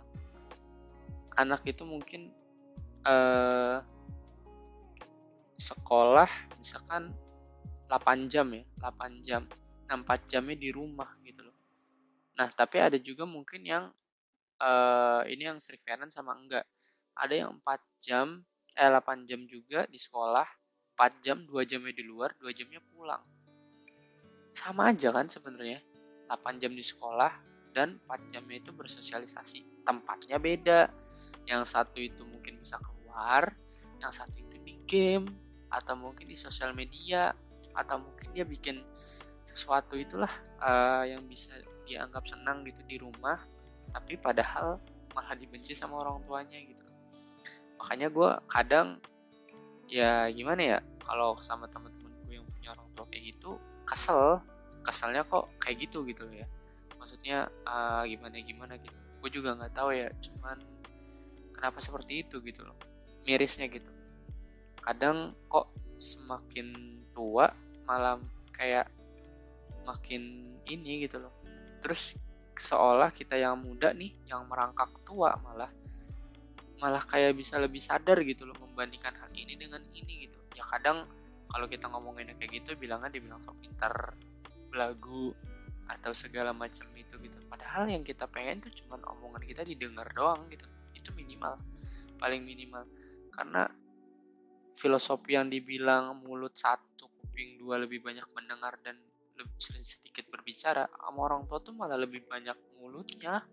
anak 1.35 1.63
itu 1.67 1.83
mungkin 1.87 2.31
uh, 3.07 3.79
sekolah 5.57 6.29
misalkan 6.59 7.15
8 7.87 8.27
jam 8.31 8.47
ya 8.51 8.63
8 8.83 9.25
jam 9.25 9.43
4 9.87 10.03
jamnya 10.27 10.55
di 10.59 10.69
rumah 10.75 11.07
gitu 11.23 11.47
loh 11.47 11.57
Nah, 12.37 12.53
tapi 12.53 12.77
ada 12.77 12.97
juga 13.01 13.25
mungkin 13.25 13.65
yang 13.65 13.89
uh, 14.61 15.25
ini 15.25 15.49
yang 15.49 15.57
strict 15.57 15.89
sama 16.13 16.37
enggak. 16.37 16.65
Ada 17.17 17.33
yang 17.33 17.57
4 17.57 17.81
jam, 17.97 18.45
eh 18.77 18.89
8 18.93 19.25
jam 19.25 19.41
juga 19.49 19.89
di 19.89 19.97
sekolah, 19.97 20.45
4 20.93 21.23
jam, 21.25 21.37
2 21.49 21.65
jamnya 21.65 21.93
di 21.97 22.05
luar, 22.05 22.37
2 22.37 22.53
jamnya 22.53 22.77
pulang. 22.93 23.25
Sama 24.53 24.93
aja 24.93 25.09
kan 25.09 25.25
sebenarnya. 25.25 25.81
8 26.29 26.61
jam 26.61 26.71
di 26.75 26.85
sekolah 26.85 27.33
dan 27.73 27.97
4 28.05 28.29
jamnya 28.29 28.61
itu 28.61 28.69
bersosialisasi. 28.69 29.81
Tempatnya 29.81 30.37
beda. 30.37 30.93
Yang 31.49 31.63
satu 31.73 31.97
itu 31.97 32.21
mungkin 32.27 32.61
bisa 32.61 32.77
keluar, 32.77 33.55
yang 33.97 34.13
satu 34.13 34.37
itu 34.37 34.55
di 34.61 34.73
game 34.85 35.25
atau 35.67 35.97
mungkin 35.99 36.27
di 36.27 36.37
sosial 36.37 36.71
media 36.71 37.35
atau 37.75 37.99
mungkin 38.01 38.31
dia 38.33 38.47
bikin 38.47 38.81
sesuatu 39.43 39.95
itulah 39.95 40.31
uh, 40.59 41.03
yang 41.07 41.23
bisa 41.27 41.53
dianggap 41.87 42.23
senang 42.27 42.67
gitu 42.67 42.83
di 42.83 42.97
rumah 42.99 43.39
tapi 43.91 44.19
padahal 44.19 44.79
malah 45.15 45.35
dibenci 45.39 45.71
sama 45.71 46.03
orang 46.03 46.19
tuanya 46.27 46.59
gitu 46.59 46.76
makanya 47.77 48.07
gue 48.09 48.29
kadang 48.49 48.87
ya 49.87 50.27
gimana 50.33 50.61
ya 50.61 50.77
kalau 50.99 51.39
sama 51.39 51.65
teman-teman 51.71 52.11
gue 52.27 52.35
yang 52.35 52.47
punya 52.51 52.69
orang 52.75 52.87
tua 52.93 53.05
kayak 53.07 53.23
gitu 53.33 53.55
kesel. 53.87 54.43
Keselnya 54.83 55.23
kok 55.27 55.51
kayak 55.59 55.87
gitu 55.87 56.03
gitu 56.07 56.27
ya. 56.31 56.47
Maksudnya 56.95 57.47
uh, 57.67 58.03
gimana 58.07 58.39
gimana 58.43 58.73
gitu. 58.79 58.95
Gue 59.19 59.29
juga 59.31 59.55
nggak 59.55 59.73
tahu 59.75 59.91
ya 59.95 60.11
cuman 60.19 60.59
kenapa 61.55 61.79
seperti 61.79 62.27
itu 62.27 62.39
gitu 62.43 62.63
loh. 62.63 62.75
Mirisnya 63.23 63.67
gitu. 63.67 63.91
Kadang 64.79 65.35
kok 65.51 65.71
semakin 65.99 66.99
tua 67.11 67.51
malam 67.83 68.23
kayak 68.51 68.87
makin 69.83 70.55
ini 70.67 71.07
gitu 71.07 71.19
loh. 71.19 71.31
Terus 71.83 72.15
seolah 72.57 73.13
kita 73.13 73.37
yang 73.37 73.59
muda 73.59 73.93
nih 73.93 74.11
yang 74.27 74.47
merangkak 74.49 74.89
tua 75.05 75.35
malah 75.39 75.69
malah 76.77 77.01
kayak 77.01 77.33
bisa 77.33 77.57
lebih 77.57 77.81
sadar 77.81 78.21
gitu 78.21 78.45
loh 78.45 78.57
membandingkan 78.61 79.13
hal 79.17 79.29
ini 79.33 79.57
dengan 79.57 79.81
ini 79.93 80.29
gitu. 80.29 80.37
Ya 80.53 80.63
kadang 80.65 81.09
kalau 81.49 81.65
kita 81.65 81.89
ngomongin 81.89 82.33
kayak 82.37 82.63
gitu 82.63 82.77
bilangnya 82.77 83.09
dibilang 83.09 83.41
sok 83.41 83.57
pintar 83.61 84.13
belagu 84.69 85.33
atau 85.87 86.11
segala 86.11 86.51
macam 86.51 86.85
itu 86.93 87.17
gitu. 87.17 87.37
Padahal 87.47 87.87
yang 87.87 88.03
kita 88.03 88.27
pengen 88.27 88.61
tuh 88.61 88.73
cuman 88.83 89.01
omongan 89.07 89.41
kita 89.47 89.63
didengar 89.63 90.05
doang 90.13 90.45
gitu. 90.51 90.67
Itu 90.93 91.15
minimal 91.15 91.57
paling 92.19 92.43
minimal. 92.43 92.83
Karena 93.31 93.65
filosofi 94.77 95.33
yang 95.33 95.49
dibilang 95.49 96.21
mulut 96.21 96.53
satu 96.53 97.09
kuping 97.09 97.57
dua 97.57 97.81
lebih 97.81 98.05
banyak 98.05 98.25
mendengar 98.37 98.77
dan 98.85 99.01
lebih 99.37 99.57
sedikit 99.61 100.25
berbicara 100.29 100.89
sama 100.89 101.29
orang 101.29 101.45
tua 101.45 101.61
tuh 101.61 101.73
malah 101.73 101.97
lebih 101.97 102.25
banyak 102.25 102.57
mulutnya 102.81 103.45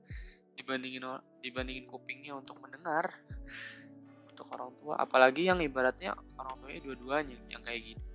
dibandingin 0.54 1.04
dibandingin 1.42 1.86
kupingnya 1.90 2.38
untuk 2.38 2.58
mendengar 2.62 3.10
untuk 4.30 4.46
orang 4.50 4.70
tua. 4.74 4.94
Apalagi 4.98 5.46
yang 5.46 5.62
ibaratnya 5.62 6.14
orang 6.38 6.58
tuanya 6.62 6.80
dua-duanya 6.82 7.38
yang 7.50 7.62
kayak 7.62 7.94
gitu. 7.94 8.10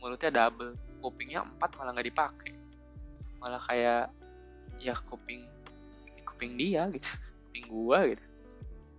Mulutnya 0.00 0.30
double 0.32 0.76
kupingnya 1.00 1.44
empat 1.44 1.76
malah 1.76 1.92
nggak 1.96 2.08
dipakai. 2.08 2.52
Malah 3.40 3.60
kayak 3.60 4.12
ya 4.80 4.94
kuping 5.06 5.46
kuping 6.24 6.58
dia 6.58 6.88
gitu 6.90 7.08
kuping 7.48 7.64
gua 7.68 8.08
gitu. 8.08 8.24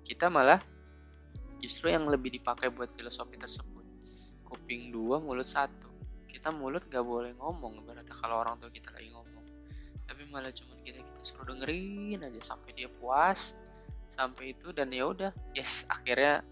Kita 0.05 0.29
malah 0.29 0.61
justru 1.57 1.89
yang 1.89 2.05
lebih 2.05 2.29
dipakai 2.29 2.69
buat 2.69 2.93
filosofi 2.93 3.37
tersebut. 3.41 3.85
Kuping 4.45 4.93
dua 4.93 5.17
mulut 5.17 5.49
satu. 5.49 5.89
Kita 6.29 6.53
mulut 6.53 6.85
gak 6.85 7.01
boleh 7.01 7.33
ngomong 7.41 7.81
berarti 7.81 8.13
kalau 8.13 8.37
orang 8.37 8.61
tua 8.61 8.69
kita 8.69 8.93
lagi 8.93 9.09
ngomong. 9.09 9.45
Tapi 10.05 10.29
malah 10.29 10.53
cuma 10.53 10.74
kita 10.85 11.01
kita 11.01 11.21
suruh 11.25 11.45
dengerin 11.49 12.21
aja 12.21 12.53
sampai 12.53 12.71
dia 12.77 12.87
puas 12.87 13.57
sampai 14.05 14.53
itu 14.53 14.69
dan 14.69 14.93
ya 14.93 15.09
udah 15.09 15.31
yes 15.57 15.89
akhirnya 15.89 16.45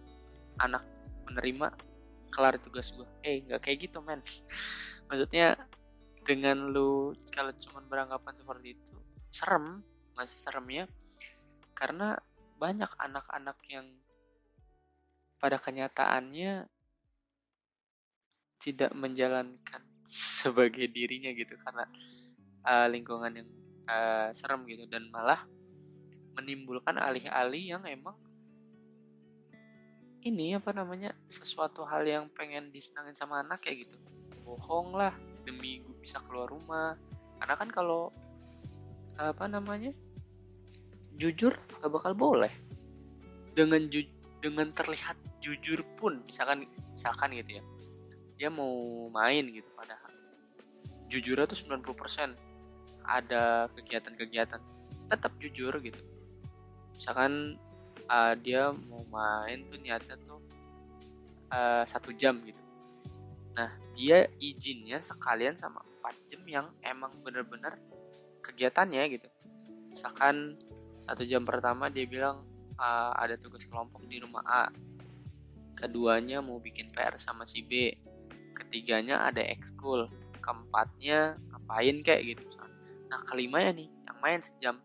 anak 0.58 0.82
menerima 1.30 1.74
kelar 2.34 2.58
tugas 2.58 2.90
gue 2.98 3.06
eh 3.22 3.46
nggak 3.46 3.62
kayak 3.62 3.78
gitu 3.90 4.02
mens. 4.02 4.42
Maksudnya 5.08 5.54
dengan 6.26 6.74
lu 6.74 7.14
kalau 7.30 7.54
cuma 7.54 7.86
beranggapan 7.86 8.34
seperti 8.34 8.74
itu 8.74 8.98
serem 9.30 9.86
masih 10.18 10.38
serem 10.42 10.68
ya. 10.74 10.86
Karena 11.78 12.18
banyak 12.58 12.90
anak-anak 12.98 13.58
yang 13.70 13.86
pada 15.38 15.62
kenyataannya 15.62 16.66
tidak 18.58 18.92
menjalankan 18.98 19.82
sebagai 20.42 20.90
dirinya 20.90 21.30
gitu. 21.38 21.54
Karena 21.62 21.86
uh, 22.66 22.88
lingkungan 22.90 23.30
yang 23.38 23.50
uh, 23.88 24.30
serem 24.36 24.64
gitu. 24.70 24.86
Dan 24.88 25.10
malah 25.10 25.44
menimbulkan 26.34 26.98
alih-alih 26.98 27.78
yang 27.78 27.84
emang 27.86 28.18
ini 30.24 30.56
apa 30.56 30.72
namanya 30.72 31.12
sesuatu 31.28 31.84
hal 31.84 32.08
yang 32.08 32.32
pengen 32.32 32.72
disenangin 32.72 33.16
sama 33.16 33.44
anak 33.44 33.60
kayak 33.60 33.88
gitu. 33.88 34.00
Bohong 34.48 34.96
lah 34.96 35.12
demi 35.44 35.84
gue 35.84 35.96
bisa 36.00 36.20
keluar 36.24 36.48
rumah. 36.48 36.96
Karena 37.40 37.56
kan 37.60 37.70
kalau 37.70 38.08
apa 39.20 39.46
namanya 39.46 39.92
jujur 41.20 41.54
gak 41.54 41.92
bakal 41.92 42.16
boleh. 42.16 42.52
Dengan 43.54 43.86
ju 43.92 44.02
dengan 44.40 44.72
terlihat 44.72 45.20
jujur 45.44 45.84
pun 46.00 46.24
misalkan 46.28 46.68
misalkan 46.92 47.32
gitu 47.32 47.60
ya 47.60 47.64
dia 48.40 48.50
mau 48.50 49.08
main 49.12 49.44
gitu 49.48 49.68
padahal. 49.76 50.12
Jujurnya 51.12 51.46
tuh 51.46 51.60
90% 51.60 52.53
ada 53.04 53.68
kegiatan-kegiatan 53.76 54.62
tetap 55.08 55.32
jujur 55.40 55.74
gitu. 55.84 56.02
Misalkan 56.96 57.60
uh, 58.08 58.34
dia 58.40 58.72
mau 58.72 59.04
main 59.12 59.68
tuh 59.68 59.78
niatnya 59.80 60.16
tuh 60.24 60.40
uh, 61.52 61.84
satu 61.86 62.16
jam 62.16 62.40
gitu. 62.44 62.60
Nah 63.54 63.70
dia 63.94 64.26
izinnya 64.42 64.98
sekalian 65.04 65.54
sama 65.54 65.84
empat 65.84 66.16
jam 66.28 66.42
yang 66.50 66.68
emang 66.82 67.14
bener-bener 67.22 67.78
kegiatannya 68.44 69.04
gitu. 69.20 69.30
Misalkan 69.94 70.58
satu 71.04 71.24
jam 71.28 71.46
pertama 71.46 71.92
dia 71.92 72.08
bilang 72.08 72.48
uh, 72.80 73.12
ada 73.16 73.38
tugas 73.38 73.64
kelompok 73.68 74.08
di 74.10 74.20
rumah 74.20 74.44
A. 74.48 74.66
Keduanya 75.74 76.40
mau 76.40 76.62
bikin 76.62 76.94
PR 76.94 77.18
sama 77.18 77.46
si 77.46 77.66
B. 77.66 77.94
Ketiganya 78.54 79.26
ada 79.26 79.42
ekskul. 79.42 80.10
Keempatnya 80.44 81.40
ngapain 81.50 82.04
kayak 82.04 82.22
gitu. 82.36 82.46
Nah 83.14 83.22
kelimanya 83.30 83.78
nih 83.78 83.90
yang 84.10 84.18
main 84.18 84.42
sejam. 84.42 84.82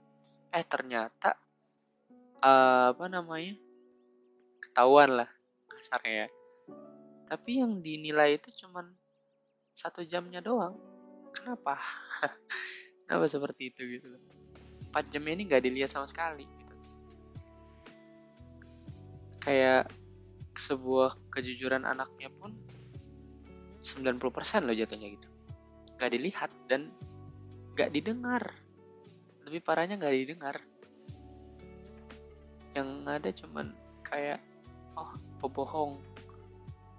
Eh 0.52 0.64
ternyata 0.68 1.32
uh, 2.44 2.92
apa 2.92 3.08
namanya? 3.08 3.56
Ketahuan 4.60 5.24
lah 5.24 5.30
kasarnya 5.72 6.26
ya. 6.26 6.28
tapi 7.28 7.60
yang 7.60 7.84
dinilai 7.84 8.40
itu 8.40 8.48
cuman 8.64 8.88
satu 9.72 10.04
jamnya 10.04 10.44
doang. 10.44 10.76
Kenapa? 11.32 11.80
Kenapa 13.04 13.24
seperti 13.28 13.72
itu 13.72 13.84
gitu 13.96 14.08
empat 14.88 15.04
jam 15.12 15.20
ini 15.28 15.44
nggak 15.44 15.62
dilihat 15.68 15.92
sama 15.92 16.08
sekali 16.08 16.48
gitu. 16.48 16.74
Kayak 19.36 19.92
sebuah 20.56 21.14
kejujuran 21.30 21.84
anaknya 21.84 22.32
pun 22.32 22.56
90% 23.84 24.66
loh 24.66 24.74
jatuhnya 24.74 25.08
gitu. 25.14 25.28
Gak 26.00 26.10
dilihat 26.10 26.50
dan 26.66 26.90
gak 27.78 27.94
didengar. 27.94 28.42
Lebih 29.46 29.62
parahnya 29.62 29.94
gak 29.94 30.10
didengar. 30.10 30.56
Yang 32.74 32.88
ada 33.06 33.30
cuman 33.30 33.66
kayak 34.02 34.42
oh 34.98 35.14
pebohong 35.38 36.02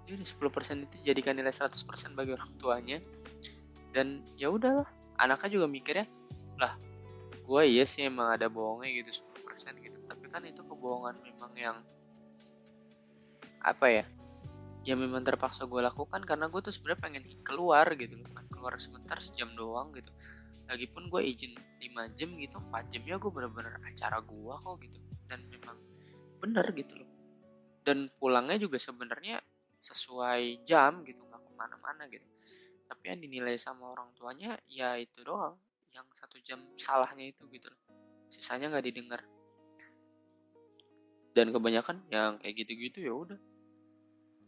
ini 0.08 0.24
10% 0.24 0.88
itu 0.88 0.96
jadikan 1.04 1.36
nilai 1.36 1.52
100% 1.52 2.16
bagi 2.16 2.32
orang 2.32 2.50
tuanya. 2.56 2.98
Dan 3.92 4.24
ya 4.40 4.48
udahlah 4.48 4.88
anaknya 5.20 5.60
juga 5.60 5.66
mikirnya 5.68 6.08
lah 6.56 6.72
gue 7.44 7.62
iya 7.66 7.84
sih 7.84 8.06
emang 8.06 8.32
ada 8.32 8.48
bohongnya 8.48 9.04
gitu 9.04 9.20
10% 9.44 9.84
gitu. 9.84 9.98
Tapi 10.08 10.24
kan 10.32 10.40
itu 10.48 10.64
kebohongan 10.64 11.20
memang 11.20 11.52
yang 11.60 11.76
apa 13.60 13.86
ya 13.92 14.04
ya 14.80 14.96
memang 14.96 15.20
terpaksa 15.20 15.68
gue 15.68 15.80
lakukan 15.84 16.24
karena 16.24 16.48
gue 16.48 16.60
tuh 16.64 16.72
sebenarnya 16.72 17.00
pengen 17.04 17.24
keluar 17.44 17.84
gitu 18.00 18.16
kan 18.32 18.48
keluar 18.48 18.80
sebentar 18.80 19.20
sejam 19.20 19.52
doang 19.52 19.92
gitu 19.92 20.08
lagipun 20.70 21.10
gue 21.10 21.22
izin 21.26 21.52
5 21.58 22.14
jam 22.14 22.30
gitu 22.38 22.56
4 22.62 22.92
jam 22.94 23.02
ya 23.02 23.16
gue 23.18 23.30
bener-bener 23.34 23.74
acara 23.82 24.22
gue 24.22 24.54
kok 24.54 24.76
gitu. 24.86 24.98
Dan 25.26 25.40
memang 25.50 25.76
bener 26.38 26.66
gitu 26.70 26.94
loh. 26.94 27.10
Dan 27.82 28.06
pulangnya 28.22 28.54
juga 28.62 28.78
sebenarnya 28.78 29.42
sesuai 29.82 30.62
jam 30.62 31.02
gitu 31.02 31.26
nggak 31.26 31.42
ke 31.42 31.52
mana-mana 31.58 32.06
gitu. 32.06 32.22
Tapi 32.86 33.04
yang 33.10 33.18
dinilai 33.18 33.58
sama 33.58 33.90
orang 33.90 34.14
tuanya 34.14 34.54
ya 34.70 34.94
itu 34.94 35.26
doang. 35.26 35.58
Yang 35.90 36.06
satu 36.14 36.38
jam 36.38 36.62
salahnya 36.78 37.26
itu 37.34 37.50
gitu 37.50 37.66
loh. 37.66 37.82
Sisanya 38.30 38.70
nggak 38.70 38.86
didengar. 38.86 39.20
Dan 41.34 41.50
kebanyakan 41.50 42.06
yang 42.14 42.38
kayak 42.38 42.62
gitu-gitu 42.62 43.02
ya 43.02 43.12
udah. 43.14 43.40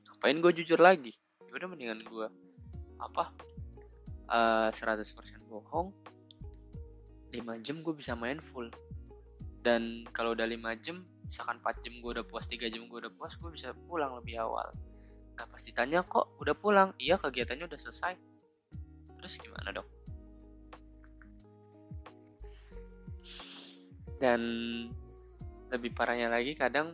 Ngapain 0.06 0.38
gue 0.38 0.52
jujur 0.62 0.78
lagi? 0.78 1.14
Ya 1.50 1.52
udah 1.58 1.66
mendingan 1.66 1.98
gue 1.98 2.26
apa 3.02 3.34
uh, 4.30 4.70
eh, 4.70 5.02
100% 5.02 5.50
bohong 5.50 5.90
5 7.32 7.64
jam 7.64 7.80
gue 7.80 7.94
bisa 7.96 8.12
main 8.12 8.38
full. 8.38 8.68
Dan 9.62 10.04
kalau 10.12 10.36
udah 10.36 10.44
5 10.44 10.84
jam 10.84 11.00
misalkan 11.24 11.56
4 11.64 11.80
jam 11.80 11.94
gue 11.96 12.10
udah 12.20 12.26
puas 12.28 12.44
3 12.44 12.68
jam 12.68 12.84
gue 12.84 12.98
udah 13.08 13.12
puas 13.16 13.32
gue 13.40 13.50
bisa 13.50 13.72
pulang 13.88 14.12
lebih 14.20 14.36
awal. 14.36 14.68
Nah 15.40 15.48
pasti 15.48 15.72
tanya 15.72 16.04
kok 16.04 16.36
udah 16.36 16.52
pulang? 16.52 16.92
Iya 17.00 17.16
kegiatannya 17.16 17.64
udah 17.64 17.80
selesai. 17.80 18.14
Terus 19.16 19.34
gimana 19.40 19.72
dong? 19.72 19.88
Dan 24.20 24.40
lebih 25.72 25.96
parahnya 25.96 26.28
lagi 26.28 26.52
kadang 26.52 26.92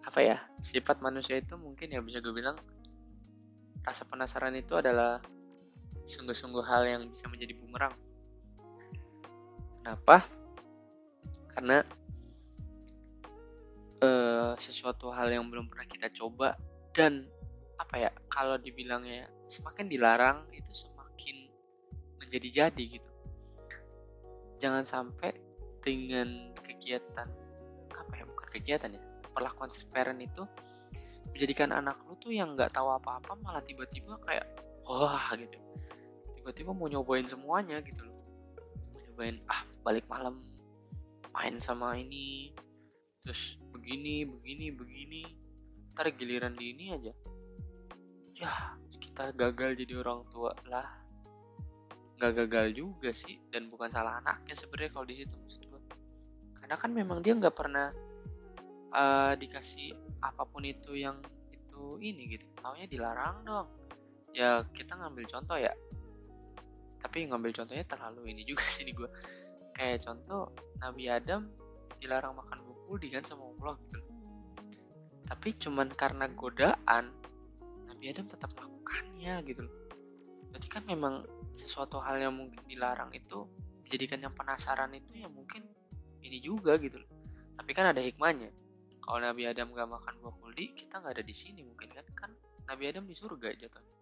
apa 0.00 0.20
ya 0.26 0.36
sifat 0.58 0.98
manusia 0.98 1.38
itu 1.38 1.54
mungkin 1.54 1.86
ya 1.86 2.02
bisa 2.02 2.18
gue 2.18 2.34
bilang 2.34 2.58
rasa 3.86 4.02
penasaran 4.04 4.52
itu 4.58 4.74
adalah 4.74 5.22
sungguh-sungguh 6.02 6.64
hal 6.66 6.82
yang 6.82 7.02
bisa 7.06 7.30
menjadi 7.30 7.54
bumerang 7.54 7.94
kenapa? 9.90 10.22
Karena 11.50 11.82
uh, 13.98 14.54
sesuatu 14.54 15.10
hal 15.10 15.34
yang 15.34 15.50
belum 15.50 15.66
pernah 15.66 15.82
kita 15.82 16.06
coba 16.14 16.54
dan 16.94 17.26
apa 17.74 17.98
ya 17.98 18.10
kalau 18.30 18.54
dibilangnya 18.54 19.26
semakin 19.50 19.90
dilarang 19.90 20.46
itu 20.54 20.70
semakin 20.70 21.50
menjadi 22.22 22.70
jadi 22.70 22.84
gitu. 22.86 23.10
Jangan 24.62 24.86
sampai 24.86 25.34
dengan 25.82 26.54
kegiatan 26.62 27.26
apa 27.90 28.12
ya 28.14 28.22
bukan 28.30 28.46
kegiatan 28.46 28.94
ya 28.94 29.02
perlakuan 29.34 29.74
strict 29.74 29.90
parent 29.90 30.22
itu 30.22 30.46
menjadikan 31.34 31.74
anak 31.74 31.98
lu 32.06 32.14
tuh 32.14 32.30
yang 32.30 32.54
nggak 32.54 32.70
tahu 32.70 32.94
apa-apa 32.94 33.34
malah 33.42 33.64
tiba-tiba 33.66 34.22
kayak 34.22 34.46
wah 34.86 35.34
gitu. 35.34 35.58
Tiba-tiba 36.38 36.70
mau 36.70 36.86
nyobain 36.86 37.26
semuanya 37.26 37.82
gitu 37.82 38.06
loh. 38.06 38.14
Mau 38.94 39.02
nyobain 39.02 39.42
ah 39.50 39.69
balik 39.80 40.04
malam 40.06 40.36
main 41.30 41.56
sama 41.62 41.94
ini 41.96 42.52
terus 43.20 43.60
begini 43.72 44.26
begini 44.26 44.66
begini. 44.74 45.22
Ntar 45.94 46.14
giliran 46.14 46.54
di 46.54 46.64
ini 46.72 46.84
aja. 46.94 47.12
Ya 48.36 48.52
kita 49.00 49.32
gagal 49.36 49.80
jadi 49.84 50.00
orang 50.00 50.24
tua 50.28 50.52
lah. 50.68 50.88
Nggak 52.20 52.32
gagal 52.44 52.66
juga 52.76 53.10
sih 53.12 53.40
dan 53.48 53.72
bukan 53.72 53.88
salah 53.88 54.20
anaknya 54.20 54.52
sebenarnya 54.52 54.90
kalau 54.92 55.06
di 55.08 55.24
situ 55.24 55.34
maksud 55.40 55.62
gue 55.64 55.80
karena 56.60 56.76
kan 56.76 56.90
memang 56.92 57.24
dia 57.24 57.32
nggak 57.32 57.56
pernah 57.56 57.88
uh, 58.92 59.32
dikasih 59.32 59.96
apa 60.20 60.44
pun 60.44 60.60
itu 60.68 60.92
yang 60.96 61.16
itu 61.48 61.96
ini 62.04 62.36
gitu. 62.36 62.44
Taunya 62.60 62.84
dilarang 62.84 63.44
dong. 63.44 63.68
Ya 64.36 64.62
kita 64.70 65.00
ngambil 65.00 65.24
contoh 65.26 65.56
ya. 65.56 65.72
Tapi 67.00 67.24
ngambil 67.32 67.56
contohnya 67.56 67.84
terlalu 67.88 68.36
ini 68.36 68.44
juga 68.44 68.64
sih 68.74 68.84
di 68.84 68.92
gue 68.92 69.08
kayak 69.80 70.04
contoh 70.04 70.52
Nabi 70.84 71.08
Adam 71.08 71.48
dilarang 71.96 72.36
makan 72.36 72.60
di 73.00 73.08
kan 73.08 73.24
sama 73.24 73.48
Allah 73.48 73.78
gitu 73.86 74.02
tapi 75.30 75.54
cuman 75.54 75.94
karena 75.94 76.26
godaan 76.34 77.14
Nabi 77.86 78.10
Adam 78.10 78.26
tetap 78.26 78.50
melakukannya 78.58 79.34
gitu 79.46 79.62
loh. 79.62 79.76
Berarti 80.50 80.66
kan 80.66 80.82
memang 80.90 81.22
sesuatu 81.54 82.02
hal 82.02 82.18
yang 82.18 82.34
mungkin 82.34 82.58
dilarang 82.66 83.14
itu 83.14 83.46
menjadikan 83.86 84.26
yang 84.26 84.34
penasaran 84.34 84.90
itu 84.90 85.22
ya 85.22 85.30
mungkin 85.30 85.62
ini 86.26 86.42
juga 86.42 86.74
gitu 86.82 86.98
loh. 86.98 87.10
Tapi 87.54 87.70
kan 87.70 87.94
ada 87.94 88.02
hikmahnya. 88.02 88.50
Kalau 88.98 89.22
Nabi 89.22 89.46
Adam 89.46 89.70
gak 89.70 89.86
makan 89.86 90.14
buah 90.18 90.34
kuldi 90.34 90.74
kita 90.74 90.98
nggak 90.98 91.14
ada 91.18 91.24
di 91.24 91.34
sini 91.34 91.62
mungkin 91.62 91.94
kan? 91.94 92.06
Kan 92.10 92.30
Nabi 92.66 92.90
Adam 92.90 93.06
di 93.06 93.14
surga 93.14 93.54
jatuhnya. 93.54 93.96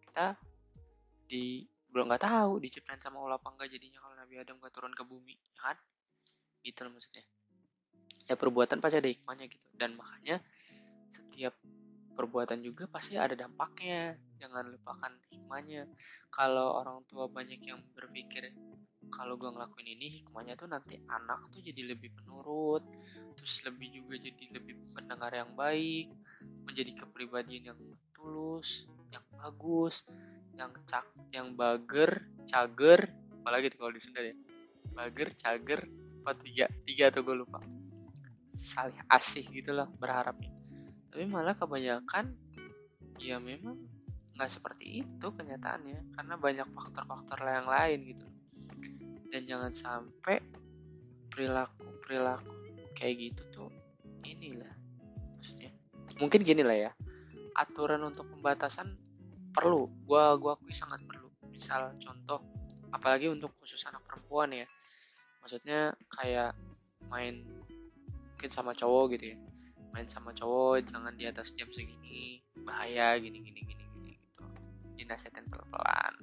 Kita 0.00 0.26
di 1.28 1.68
belum 1.90 2.06
nggak 2.06 2.22
tahu 2.22 2.62
diciptain 2.62 3.02
sama 3.02 3.18
Allah 3.22 3.38
apa 3.38 3.50
enggak 3.50 3.68
jadinya 3.70 3.98
kalau 3.98 4.14
Nabi 4.14 4.34
Adam 4.38 4.56
gak 4.62 4.72
turun 4.74 4.94
ke 4.94 5.02
bumi 5.02 5.34
ya 5.34 5.60
kan? 5.70 5.76
Gitu 6.62 6.78
loh 6.86 6.92
maksudnya. 6.94 7.24
Ya 8.30 8.34
perbuatan 8.38 8.78
pasti 8.78 8.96
ada 9.02 9.10
hikmahnya 9.10 9.46
gitu. 9.50 9.66
Dan 9.74 9.98
makanya 9.98 10.38
setiap 11.10 11.58
perbuatan 12.14 12.62
juga 12.62 12.86
pasti 12.86 13.18
ada 13.18 13.34
dampaknya. 13.34 14.14
Jangan 14.38 14.70
lupakan 14.70 15.12
hikmahnya. 15.34 15.90
Kalau 16.30 16.78
orang 16.78 17.02
tua 17.10 17.26
banyak 17.26 17.58
yang 17.66 17.82
berpikir 17.92 18.54
kalau 19.10 19.34
gue 19.34 19.50
ngelakuin 19.50 19.98
ini 19.98 20.22
hikmahnya 20.22 20.54
tuh 20.54 20.70
nanti 20.70 20.94
anak 21.10 21.50
tuh 21.50 21.58
jadi 21.58 21.92
lebih 21.92 22.14
penurut 22.14 22.86
terus 23.34 23.66
lebih 23.66 23.90
juga 23.90 24.14
jadi 24.16 24.44
lebih 24.54 24.86
pendengar 24.94 25.34
yang 25.34 25.50
baik 25.58 26.14
menjadi 26.62 26.94
kepribadian 27.04 27.74
yang 27.74 27.80
tulus 28.14 28.86
yang 29.10 29.26
bagus 29.34 30.06
yang 30.60 30.72
cak 30.84 31.06
yang 31.32 31.56
bager 31.56 32.28
cager 32.44 33.08
apalagi 33.40 33.72
tuh 33.72 33.88
kalau 33.88 33.92
di 33.96 34.02
Sunda 34.04 34.20
ya 34.20 34.36
bager 34.92 35.32
cager 35.32 35.80
apa 36.20 36.36
tiga 36.36 36.68
tiga 36.84 37.08
tuh 37.08 37.24
gue 37.24 37.32
lupa. 37.32 37.64
Saling 38.44 39.00
asih 39.08 39.40
gitu 39.48 39.72
loh 39.72 39.88
berharapnya. 39.96 40.52
Tapi 41.08 41.24
malah 41.24 41.56
kebanyakan 41.56 42.36
ya 43.16 43.40
memang 43.40 43.80
nggak 44.36 44.50
seperti 44.52 45.00
itu 45.00 45.26
kenyataannya. 45.32 46.12
Karena 46.12 46.34
banyak 46.36 46.68
faktor-faktor 46.68 47.40
yang 47.48 47.68
lain 47.72 47.98
gitu. 48.04 48.26
Dan 49.32 49.48
jangan 49.48 49.72
sampai 49.72 50.44
perilaku 51.32 51.88
perilaku 52.04 52.52
kayak 52.92 53.32
gitu 53.32 53.42
tuh 53.48 53.70
inilah 54.28 54.76
maksudnya. 55.40 55.72
Mungkin 56.20 56.44
gini 56.44 56.60
lah 56.60 56.76
ya 56.76 56.92
aturan 57.56 58.04
untuk 58.04 58.28
pembatasan 58.28 58.92
perlu. 59.50 59.90
Gua 60.06 60.34
gua 60.38 60.56
akui 60.56 60.74
sangat 60.74 61.02
perlu. 61.04 61.28
Misal 61.50 61.94
contoh 62.00 62.40
apalagi 62.90 63.30
untuk 63.30 63.54
khusus 63.58 63.82
anak 63.86 64.02
perempuan 64.06 64.50
ya. 64.54 64.66
Maksudnya 65.42 65.94
kayak 66.10 66.54
main 67.10 67.42
mungkin 68.34 68.50
sama 68.50 68.72
cowok 68.72 69.18
gitu 69.18 69.34
ya. 69.34 69.36
Main 69.90 70.06
sama 70.06 70.30
cowok 70.30 70.86
jangan 70.86 71.12
di 71.14 71.26
atas 71.26 71.52
jam 71.58 71.68
segini 71.70 72.40
bahaya 72.62 73.18
gini 73.18 73.42
gini 73.42 73.60
gini 73.66 73.84
gini 73.84 74.12
gitu. 74.16 74.42
Dinasihatin 74.96 75.46
pelan 75.50 75.68
pelan 75.68 76.14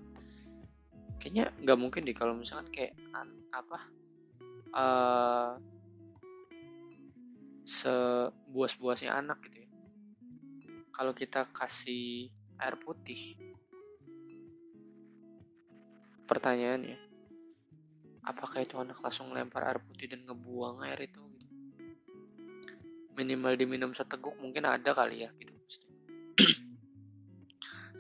kayaknya 1.18 1.52
nggak 1.66 1.80
mungkin 1.82 2.06
deh 2.08 2.16
kalau 2.16 2.38
misalkan 2.38 2.70
kayak 2.72 2.94
an, 3.12 3.28
apa 3.52 3.80
uh, 4.72 5.52
sebuas-buasnya 7.68 9.12
anak 9.12 9.44
gitu 9.50 9.68
ya. 9.68 9.70
Kalau 10.96 11.12
kita 11.12 11.52
kasih 11.52 12.32
air 12.60 12.76
putih. 12.78 13.38
Pertanyaannya 16.28 16.98
apakah 18.28 18.60
itu 18.60 18.76
anak 18.76 19.00
langsung 19.00 19.32
lempar 19.32 19.64
air 19.64 19.80
putih 19.80 20.12
dan 20.12 20.28
ngebuang 20.28 20.84
air 20.84 21.00
itu 21.08 21.24
minimal 23.16 23.56
diminum 23.56 23.96
seteguk 23.96 24.36
mungkin 24.38 24.68
ada 24.68 24.92
kali 24.92 25.26
ya 25.26 25.32
gitu 25.40 25.56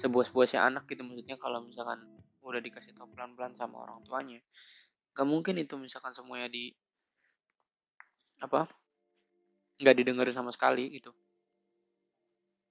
sebuah-sebuahnya 0.04 0.60
anak 0.67 0.84
gitu 0.91 1.02
maksudnya 1.08 1.39
kalau 1.39 1.63
misalkan 1.63 2.04
udah 2.43 2.60
dikasih 2.60 2.91
tau 2.91 3.08
pelan-pelan 3.08 3.56
sama 3.56 3.82
orang 3.88 4.04
tuanya 4.04 4.43
gak 5.15 5.26
mungkin 5.26 5.58
itu 5.58 5.80
misalkan 5.80 6.12
semuanya 6.12 6.52
di 6.52 6.70
apa 8.43 8.70
nggak 9.78 9.96
didengerin 9.98 10.34
sama 10.34 10.50
sekali 10.50 10.89
gitu. 10.89 11.13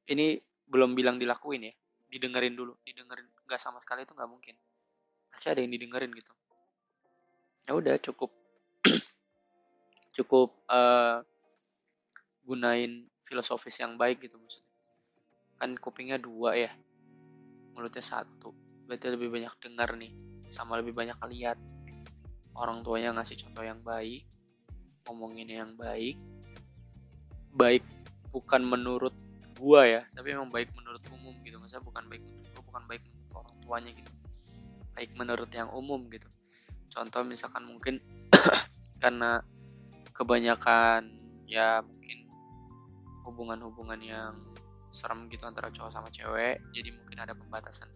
Ini 0.07 0.39
belum 0.67 0.99
bilang 0.99 1.17
dilakuin 1.17 1.71
ya. 1.71 1.75
Didengerin 2.07 2.55
dulu 2.55 2.79
didengerin. 2.83 3.27
Nggak 3.47 3.61
sama 3.63 3.79
sekali 3.83 4.03
itu 4.03 4.13
nggak 4.15 4.31
mungkin. 4.31 4.55
Pasti 5.31 5.47
ada 5.51 5.63
yang 5.63 5.71
didengerin 5.71 6.11
gitu. 6.15 6.33
Ya 7.67 7.73
udah 7.75 7.97
cukup. 7.99 8.31
Cukup 10.17 10.65
uh, 10.73 11.21
gunain 12.47 13.11
filosofis 13.21 13.77
yang 13.83 13.99
baik 14.01 14.23
gitu 14.25 14.41
maksudnya. 14.41 14.73
Kan 15.59 15.77
kupingnya 15.77 16.17
dua 16.17 16.57
ya. 16.57 16.73
Mulutnya 17.75 18.01
satu. 18.01 18.55
Berarti 18.87 19.13
lebih 19.13 19.29
banyak 19.29 19.53
dengar 19.61 19.93
nih. 19.99 20.15
Sama 20.49 20.79
lebih 20.79 20.95
banyak 20.95 21.19
lihat. 21.37 21.59
Orang 22.57 22.81
tuanya 22.81 23.13
ngasih 23.13 23.45
contoh 23.45 23.67
yang 23.67 23.83
baik. 23.85 24.25
Ngomongin 25.05 25.51
yang 25.51 25.75
baik. 25.77 26.17
Baik 27.53 27.85
bukan 28.33 28.63
menurut 28.65 29.26
gua 29.57 29.89
ya 29.89 30.03
tapi 30.13 30.37
emang 30.37 30.53
baik 30.53 30.71
menurut 30.77 31.03
umum 31.11 31.35
gitu. 31.43 31.57
Masa 31.59 31.81
bukan 31.81 32.05
baik 32.07 32.23
menurut 32.23 32.49
gua 32.53 32.63
bukan 32.63 32.83
baik 32.87 33.03
menurut 33.05 33.33
orang 33.35 33.57
tuanya 33.65 33.91
gitu. 33.97 34.13
Baik 34.93 35.11
menurut 35.17 35.51
yang 35.53 35.69
umum 35.73 36.01
gitu. 36.13 36.29
Contoh 36.93 37.23
misalkan 37.25 37.65
mungkin 37.67 38.01
karena 39.03 39.45
kebanyakan 40.17 41.13
ya 41.45 41.85
mungkin 41.85 42.27
hubungan-hubungan 43.29 44.01
yang 44.01 44.33
serem 44.89 45.29
gitu 45.29 45.45
antara 45.45 45.69
cowok 45.69 45.93
sama 45.93 46.09
cewek 46.09 46.63
jadi 46.73 46.89
mungkin 46.95 47.19
ada 47.21 47.37
pembatasan. 47.37 47.93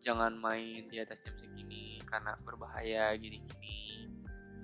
Jangan 0.00 0.32
main 0.40 0.88
di 0.88 0.96
atas 0.96 1.20
jam 1.20 1.36
segini 1.36 2.00
karena 2.08 2.32
berbahaya 2.40 3.12
gini-gini. 3.20 4.08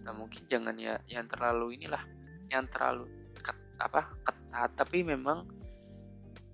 Atau 0.00 0.16
mungkin 0.16 0.48
jangan 0.48 0.72
ya 0.80 0.96
yang 1.04 1.28
terlalu 1.28 1.76
inilah 1.76 2.00
yang 2.48 2.64
terlalu 2.72 3.04
ket, 3.36 3.52
apa 3.76 4.16
ketat. 4.24 4.72
Tapi 4.72 5.04
memang 5.04 5.44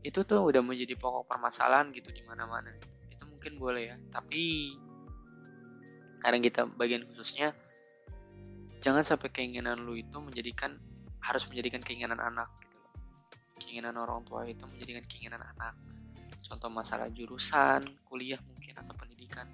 itu 0.03 0.21
tuh 0.27 0.43
udah 0.43 0.63
menjadi 0.63 0.99
pokok 0.99 1.31
permasalahan 1.31 1.91
gitu 1.95 2.11
di 2.11 2.23
mana-mana. 2.27 2.75
Itu 3.11 3.25
mungkin 3.31 3.59
boleh 3.59 3.83
ya 3.95 3.97
tapi 4.11 4.75
karena 6.23 6.39
kita 6.39 6.67
bagian 6.79 7.03
khususnya 7.07 7.51
jangan 8.79 9.03
sampai 9.03 9.31
keinginan 9.31 9.83
lu 9.83 9.99
itu 9.99 10.19
menjadikan 10.23 10.79
harus 11.23 11.47
menjadikan 11.51 11.83
keinginan 11.83 12.19
anak 12.19 12.51
keinginan 13.63 13.95
orang 13.95 14.27
tua 14.27 14.43
itu 14.43 14.67
menjadikan 14.67 15.07
keinginan 15.07 15.43
anak. 15.55 15.79
Contoh 16.43 16.69
masalah 16.69 17.07
jurusan 17.15 17.87
kuliah 18.03 18.43
mungkin 18.43 18.75
atau 18.75 18.93
pendidikan. 18.99 19.47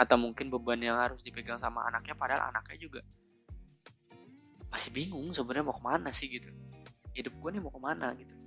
Atau 0.00 0.16
mungkin 0.16 0.48
beban 0.48 0.80
yang 0.80 0.96
harus 0.96 1.20
dipegang 1.20 1.60
sama 1.60 1.84
anaknya 1.88 2.16
padahal 2.16 2.48
anaknya 2.48 2.76
juga 2.80 3.00
masih 4.72 4.92
bingung 4.92 5.32
sebenarnya 5.32 5.64
mau 5.64 5.76
ke 5.76 5.84
mana 5.84 6.08
sih 6.12 6.28
gitu. 6.28 6.48
Hidup 7.16 7.32
gue 7.36 7.50
nih 7.52 7.62
mau 7.64 7.72
ke 7.72 7.80
mana 7.80 8.12
gitu 8.16 8.45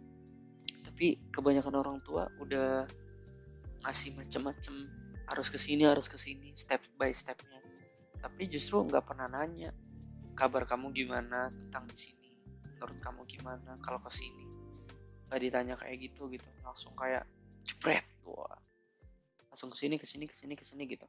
tapi 0.99 1.15
kebanyakan 1.31 1.79
orang 1.79 2.03
tua 2.03 2.27
udah 2.43 2.83
ngasih 3.87 4.19
macem-macem 4.19 4.83
harus 5.31 5.47
ke 5.47 5.55
sini 5.55 5.87
harus 5.87 6.11
ke 6.11 6.19
sini 6.19 6.51
step 6.51 6.83
by 6.99 7.07
stepnya. 7.15 7.63
Tapi 8.19 8.51
justru 8.51 8.83
nggak 8.83 9.07
pernah 9.07 9.31
nanya 9.31 9.71
kabar 10.35 10.67
kamu 10.67 10.91
gimana 10.91 11.55
tentang 11.55 11.87
di 11.87 11.95
sini? 11.95 12.35
Menurut 12.75 12.99
kamu 12.99 13.23
gimana? 13.31 13.79
Kalau 13.79 14.03
ke 14.03 14.11
sini 14.11 14.43
nggak 15.31 15.39
ditanya 15.39 15.79
kayak 15.79 16.03
gitu 16.03 16.27
gitu. 16.35 16.51
Langsung 16.67 16.91
kayak 16.99 17.23
jepret 17.63 18.03
wah. 18.27 18.59
Langsung 19.47 19.71
ke 19.71 19.79
sini 19.79 19.95
ke 19.95 20.03
sini 20.03 20.27
ke 20.27 20.35
sini 20.35 20.59
ke 20.59 20.67
sini 20.67 20.83
gitu. 20.83 21.07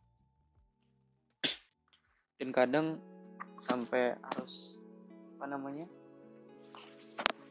Dan 2.39 2.55
kadang 2.55 2.95
sampai 3.59 4.15
harus 4.23 4.79
apa 5.35 5.51
namanya 5.51 5.91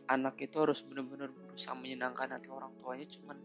anak 0.09 0.41
itu 0.41 0.57
harus 0.57 0.81
benar-benar 0.81 1.29
berusaha 1.29 1.77
menyenangkan 1.77 2.33
hati 2.33 2.49
orang 2.49 2.73
tuanya 2.81 3.05
cuman 3.05 3.37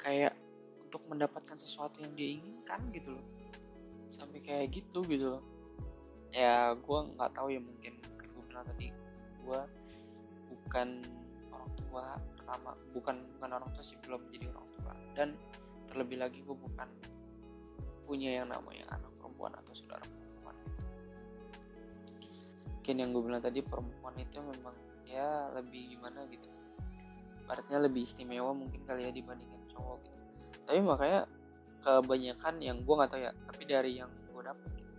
kayak 0.00 0.32
untuk 0.80 1.04
mendapatkan 1.12 1.56
sesuatu 1.60 2.00
yang 2.00 2.12
dia 2.16 2.40
inginkan 2.40 2.88
gitu 2.92 3.12
loh. 3.16 3.26
Sampai 4.08 4.40
kayak 4.40 4.72
gitu 4.72 5.04
gitu 5.04 5.36
loh. 5.36 5.44
Ya 6.32 6.72
gue 6.72 6.98
nggak 7.16 7.36
tahu 7.36 7.52
ya 7.52 7.60
mungkin 7.60 8.00
mungkin 8.00 8.28
gue 8.32 8.44
bilang 8.48 8.64
tadi 8.64 8.88
gue 9.44 9.60
bukan 10.48 10.88
orang 11.52 11.70
tua 11.76 12.04
pertama 12.32 12.70
bukan 12.96 13.16
bukan 13.36 13.50
orang 13.52 13.68
tua 13.76 13.84
sih 13.84 14.00
belum 14.00 14.20
jadi 14.32 14.48
orang 14.48 14.68
tua. 14.72 14.92
Dan 15.12 15.28
terlebih 15.84 16.16
lagi 16.16 16.40
gue 16.40 16.56
bukan 16.56 16.88
punya 18.08 18.40
yang 18.40 18.48
namanya 18.48 18.88
anak 18.88 19.12
perempuan 19.20 19.52
atau 19.52 19.72
saudara 19.76 20.00
perempuan. 20.00 20.56
Mungkin 22.72 22.94
yang 22.96 23.08
gue 23.12 23.22
bilang 23.24 23.44
tadi 23.44 23.60
perempuan 23.60 24.16
itu 24.16 24.40
memang 24.40 24.91
ya 25.12 25.52
lebih 25.52 25.96
gimana 25.96 26.24
gitu. 26.32 26.48
Artinya 27.44 27.84
lebih 27.84 28.08
istimewa 28.08 28.56
mungkin 28.56 28.80
kali 28.88 29.04
ya 29.04 29.12
dibandingin 29.12 29.60
cowok 29.68 30.00
gitu. 30.08 30.18
Tapi 30.64 30.80
makanya 30.80 31.28
kebanyakan 31.84 32.54
yang 32.62 32.78
gue 32.80 32.94
nggak 32.96 33.10
tahu 33.12 33.20
ya 33.20 33.32
tapi 33.44 33.62
dari 33.68 33.92
yang 34.00 34.08
gue 34.08 34.42
dapet 34.42 34.70
gitu. 34.80 34.94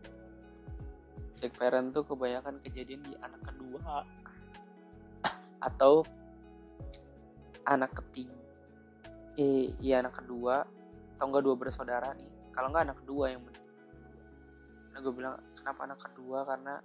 Sick 1.33 1.57
parent 1.57 1.89
tuh 1.89 2.05
kebanyakan 2.05 2.61
kejadian 2.61 3.01
di 3.01 3.13
anak 3.17 3.41
kedua 3.41 4.05
atau 5.67 6.05
anak 7.65 7.95
ketiga 7.97 8.37
eh, 9.39 9.73
iya 9.81 10.05
anak 10.05 10.21
kedua 10.21 10.61
atau 11.17 11.25
enggak 11.25 11.43
dua 11.45 11.55
bersaudara 11.57 12.13
nih. 12.13 12.29
Kalau 12.53 12.69
enggak 12.69 12.85
anak 12.85 12.97
kedua 13.01 13.25
yang 13.33 13.41
benar 13.41 13.63
nah 14.93 15.01
gue 15.01 15.09
bilang 15.09 15.41
kenapa 15.57 15.89
anak 15.89 15.99
kedua? 16.05 16.45
Karena 16.45 16.77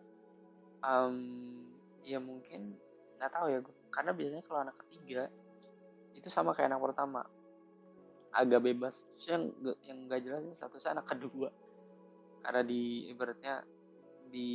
um, 0.81 1.17
ya 2.01 2.17
mungkin 2.17 2.73
nggak 3.19 3.33
tahu 3.35 3.47
ya 3.51 3.59
gue 3.59 3.75
karena 3.91 4.15
biasanya 4.15 4.45
kalau 4.47 4.61
anak 4.63 4.77
ketiga 4.87 5.27
itu 6.19 6.29
sama 6.29 6.51
kayak 6.51 6.75
anak 6.75 6.83
pertama. 6.83 7.23
Agak 8.35 8.61
bebas. 8.67 9.07
Terus 9.15 9.27
yang 9.31 9.45
yang 9.87 9.99
nggak 10.11 10.21
jelas 10.27 10.41
ini 10.43 10.55
statusnya 10.55 10.99
anak 10.99 11.07
kedua. 11.07 11.49
Karena 12.43 12.63
di 12.67 13.11
ibaratnya 13.11 13.63
di 14.29 14.51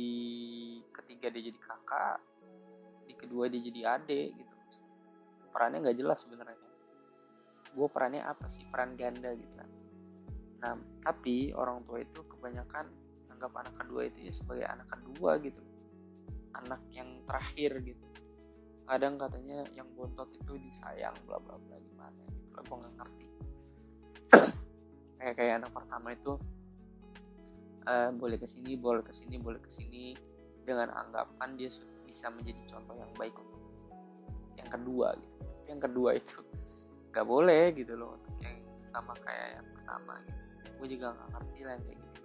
ketiga 0.94 1.32
dia 1.34 1.50
jadi 1.50 1.58
kakak 1.58 2.18
di 3.04 3.14
kedua 3.18 3.50
dia 3.50 3.60
jadi 3.64 3.80
adik 3.98 4.28
gitu. 4.38 4.54
Perannya 5.50 5.88
nggak 5.88 5.98
jelas 5.98 6.18
sebenarnya. 6.22 6.60
Gue 7.74 7.88
perannya 7.90 8.22
apa 8.22 8.46
sih? 8.46 8.62
Peran 8.68 8.94
ganda 8.94 9.32
gitu 9.34 9.54
kan. 9.56 9.70
Nah 10.62 10.72
tapi 11.02 11.50
orang 11.56 11.82
tua 11.82 12.04
itu 12.04 12.22
kebanyakan 12.28 12.86
anggap 13.34 13.50
anak 13.66 13.74
kedua 13.82 14.06
itu 14.06 14.22
ya 14.22 14.32
sebagai 14.32 14.68
anak 14.68 14.88
kedua 14.88 15.42
gitu. 15.42 15.62
Anak 16.54 16.86
yang 16.94 17.26
terakhir 17.26 17.82
gitu 17.82 18.13
kadang 18.84 19.16
katanya 19.16 19.64
yang 19.72 19.88
bontot 19.96 20.28
itu 20.36 20.60
disayang 20.60 21.16
bla 21.24 21.40
bla 21.40 21.56
bla 21.56 21.76
gimana 21.80 22.20
gitu. 22.28 22.48
Lah 22.52 22.62
gue 22.62 22.76
nggak 22.76 22.94
ngerti. 23.00 23.26
Kayak 25.18 25.34
kayak 25.40 25.54
anak 25.64 25.72
pertama 25.72 26.08
itu 26.12 26.32
uh, 27.88 28.10
boleh 28.12 28.36
ke 28.36 28.44
sini 28.44 28.76
boleh 28.76 29.00
ke 29.00 29.08
sini 29.08 29.40
boleh 29.40 29.56
ke 29.56 29.72
sini 29.72 30.12
dengan 30.68 30.92
anggapan 30.92 31.56
dia 31.56 31.72
bisa 32.04 32.28
menjadi 32.28 32.60
contoh 32.68 32.92
yang 32.92 33.08
baik 33.16 33.32
untuk 33.32 33.62
yang 34.60 34.68
kedua 34.68 35.16
gitu. 35.16 35.44
Yang 35.64 35.80
kedua 35.88 36.10
itu 36.12 36.36
nggak 37.12 37.24
boleh 37.24 37.64
gitu 37.72 37.92
loh 37.96 38.20
untuk 38.20 38.36
yang 38.44 38.58
sama 38.84 39.16
kayak 39.24 39.60
yang 39.60 39.66
pertama 39.72 40.14
gitu. 40.28 40.40
Gue 40.76 40.88
juga 40.92 41.06
nggak 41.16 41.28
ngerti 41.40 41.60
lah 41.64 41.76
kayak 41.80 41.96
gitu, 41.96 42.20
gitu. 42.20 42.22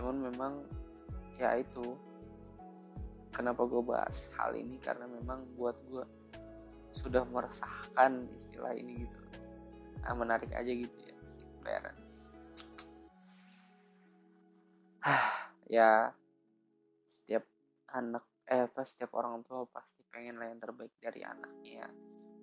Cuman 0.00 0.16
memang 0.32 0.52
ya 1.36 1.60
itu 1.60 1.84
kenapa 3.32 3.64
gue 3.64 3.82
bahas 3.82 4.28
hal 4.36 4.52
ini? 4.54 4.76
Karena 4.78 5.08
memang 5.08 5.56
buat 5.56 5.76
gue 5.88 6.04
sudah 6.92 7.24
meresahkan 7.24 8.28
istilah 8.36 8.76
ini 8.76 9.08
gitu. 9.08 9.18
Nah, 10.04 10.14
menarik 10.14 10.52
aja 10.52 10.68
gitu 10.68 10.98
ya 11.02 11.16
si 11.24 11.42
parents. 11.64 12.36
Ya 15.72 16.12
setiap 17.08 17.48
anak 17.88 18.28
eh 18.44 18.68
apa 18.68 18.84
setiap 18.84 19.16
orang 19.16 19.40
tua 19.40 19.64
pasti 19.72 20.04
pengen 20.12 20.36
lah 20.36 20.52
yang 20.52 20.60
terbaik 20.60 20.92
dari 21.00 21.24
anaknya 21.24 21.88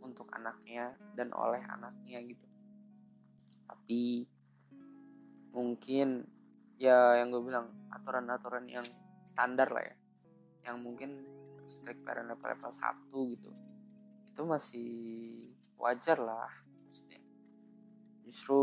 untuk 0.01 0.25
anaknya 0.33 0.97
dan 1.13 1.29
oleh 1.37 1.61
anaknya 1.61 2.25
gitu. 2.25 2.49
Tapi 3.69 4.25
mungkin 5.53 6.25
ya 6.81 7.21
yang 7.21 7.29
gue 7.29 7.43
bilang 7.45 7.69
aturan-aturan 7.93 8.65
yang 8.65 8.87
standar 9.27 9.69
lah 9.69 9.85
ya 9.85 9.98
yang 10.69 10.85
mungkin 10.85 11.25
strict 11.65 12.05
parent 12.05 12.29
level 12.29 12.45
level 12.45 12.71
satu 12.73 13.19
gitu. 13.33 13.49
Itu 14.29 14.41
masih 14.45 14.89
wajar 15.81 16.21
lah 16.21 16.49
maksudnya. 16.85 17.21
Justru 18.25 18.61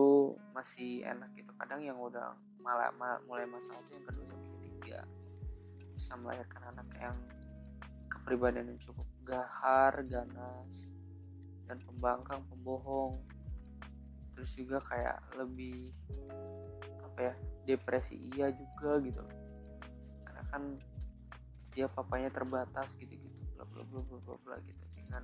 masih 0.55 1.03
enak 1.03 1.35
gitu. 1.35 1.51
Kadang 1.59 1.83
yang 1.83 1.99
udah 1.99 2.39
malah 2.63 2.91
mal, 2.95 3.19
mulai 3.27 3.47
masalah 3.47 3.83
itu 3.83 3.99
yang 3.99 4.07
kedua 4.07 4.25
sampai 4.31 4.51
ketiga. 4.59 5.01
Bisa 5.95 6.13
melahirkan 6.19 6.63
anak 6.75 6.89
yang 6.99 7.17
kepribadian 8.11 8.75
yang 8.75 8.81
cukup 8.83 9.07
gahar 9.27 10.03
ganas 10.07 10.95
dan 11.67 11.83
pembangkang 11.83 12.47
pembohong. 12.47 13.23
Terus 14.35 14.51
juga 14.55 14.79
kayak 14.87 15.19
lebih 15.35 15.91
apa 17.03 17.33
ya 17.33 17.35
depresi 17.67 18.19
iya 18.35 18.53
juga 18.55 19.03
gitu. 19.03 19.25
Karena 20.23 20.43
kan 20.53 20.63
dia 21.77 21.87
papanya 21.93 22.33
terbatas 22.33 22.97
gitu-gitu 22.97 23.45
bla 23.53 23.69
bla 23.69 23.85
bla 23.85 24.01
bla 24.01 24.19
bla 24.25 24.37
bla 24.41 24.57
gitu 24.65 24.85
dengan 24.97 25.23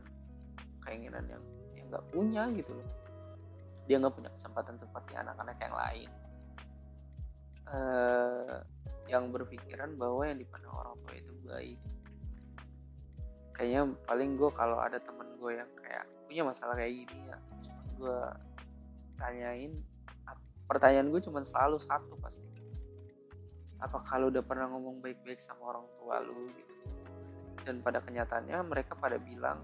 keinginan 0.85 1.25
yang 1.25 1.43
yang 1.73 1.87
nggak 1.89 2.05
punya 2.13 2.43
gitu 2.53 2.77
loh. 2.77 2.89
Dia 3.89 3.97
nggak 3.97 4.13
punya 4.13 4.31
kesempatan 4.37 4.77
seperti 4.77 5.17
anak-anak 5.17 5.57
yang 5.57 5.75
lain. 5.75 6.11
Uh, 7.73 8.61
yang 9.09 9.33
berpikiran 9.33 9.97
bahwa 9.97 10.29
yang 10.29 10.37
dipandang 10.37 10.77
orang 10.77 10.95
tua 11.01 11.15
itu 11.17 11.33
baik. 11.49 11.81
Kayaknya 13.57 13.83
paling 14.05 14.31
gue 14.37 14.51
kalau 14.53 14.77
ada 14.77 15.01
temen 15.01 15.33
gue 15.41 15.53
yang 15.57 15.71
kayak 15.81 16.05
punya 16.29 16.43
masalah 16.49 16.75
kayak 16.77 16.93
gini 17.05 17.29
ya 17.29 17.37
cuma 17.61 17.83
gue 18.01 18.21
tanyain 19.21 19.73
pertanyaan 20.65 21.13
gue 21.13 21.21
cuma 21.21 21.45
selalu 21.45 21.77
satu 21.77 22.17
pasti 22.17 22.62
apa 23.83 23.99
kalau 24.07 24.31
udah 24.31 24.47
pernah 24.47 24.71
ngomong 24.71 25.03
baik-baik 25.03 25.43
sama 25.43 25.75
orang 25.75 25.87
tua 25.99 26.23
lu 26.23 26.47
gitu? 26.55 26.75
Dan 27.67 27.83
pada 27.83 27.99
kenyataannya 27.99 28.63
mereka 28.63 28.95
pada 28.95 29.19
bilang 29.19 29.59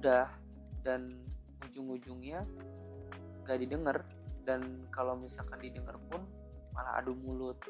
udah. 0.00 0.32
Dan 0.80 1.20
ujung-ujungnya 1.68 2.40
gak 3.44 3.58
didengar. 3.60 4.08
Dan 4.40 4.88
kalau 4.88 5.20
misalkan 5.20 5.60
didengar 5.60 6.00
pun 6.08 6.24
malah 6.72 6.96
adu 6.96 7.12
mulut. 7.12 7.60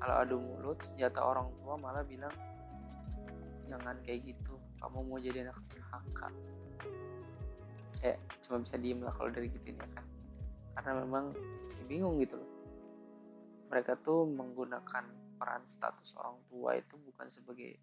Kalau 0.00 0.14
adu 0.24 0.40
mulut 0.40 0.80
senjata 0.80 1.20
orang 1.20 1.52
tua 1.60 1.76
malah 1.76 2.00
bilang 2.00 2.32
jangan 3.68 4.00
kayak 4.08 4.24
gitu. 4.24 4.56
Kamu 4.80 5.04
mau 5.04 5.20
jadi 5.20 5.48
anak 5.48 5.60
durhaka 5.68 6.28
eh 8.04 8.20
cuma 8.44 8.60
bisa 8.60 8.76
diem 8.76 9.00
lah 9.00 9.16
kalau 9.16 9.32
dari 9.32 9.48
gitu 9.48 9.72
ya 9.72 9.80
kan. 9.80 10.04
Karena 10.76 10.92
memang 11.04 11.32
ya 11.80 11.84
bingung 11.88 12.20
gitu 12.20 12.36
loh 12.36 12.53
mereka 13.74 13.98
tuh 13.98 14.22
menggunakan 14.30 15.34
peran 15.34 15.66
status 15.66 16.14
orang 16.14 16.38
tua 16.46 16.78
itu 16.78 16.94
bukan 16.94 17.26
sebagai 17.26 17.74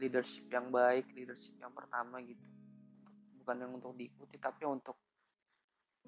leadership 0.00 0.48
yang 0.48 0.72
baik, 0.72 1.12
leadership 1.12 1.60
yang 1.60 1.76
pertama 1.76 2.24
gitu. 2.24 2.40
Bukan 3.44 3.56
yang 3.60 3.76
untuk 3.76 3.92
diikuti 4.00 4.40
tapi 4.40 4.64
untuk 4.64 4.96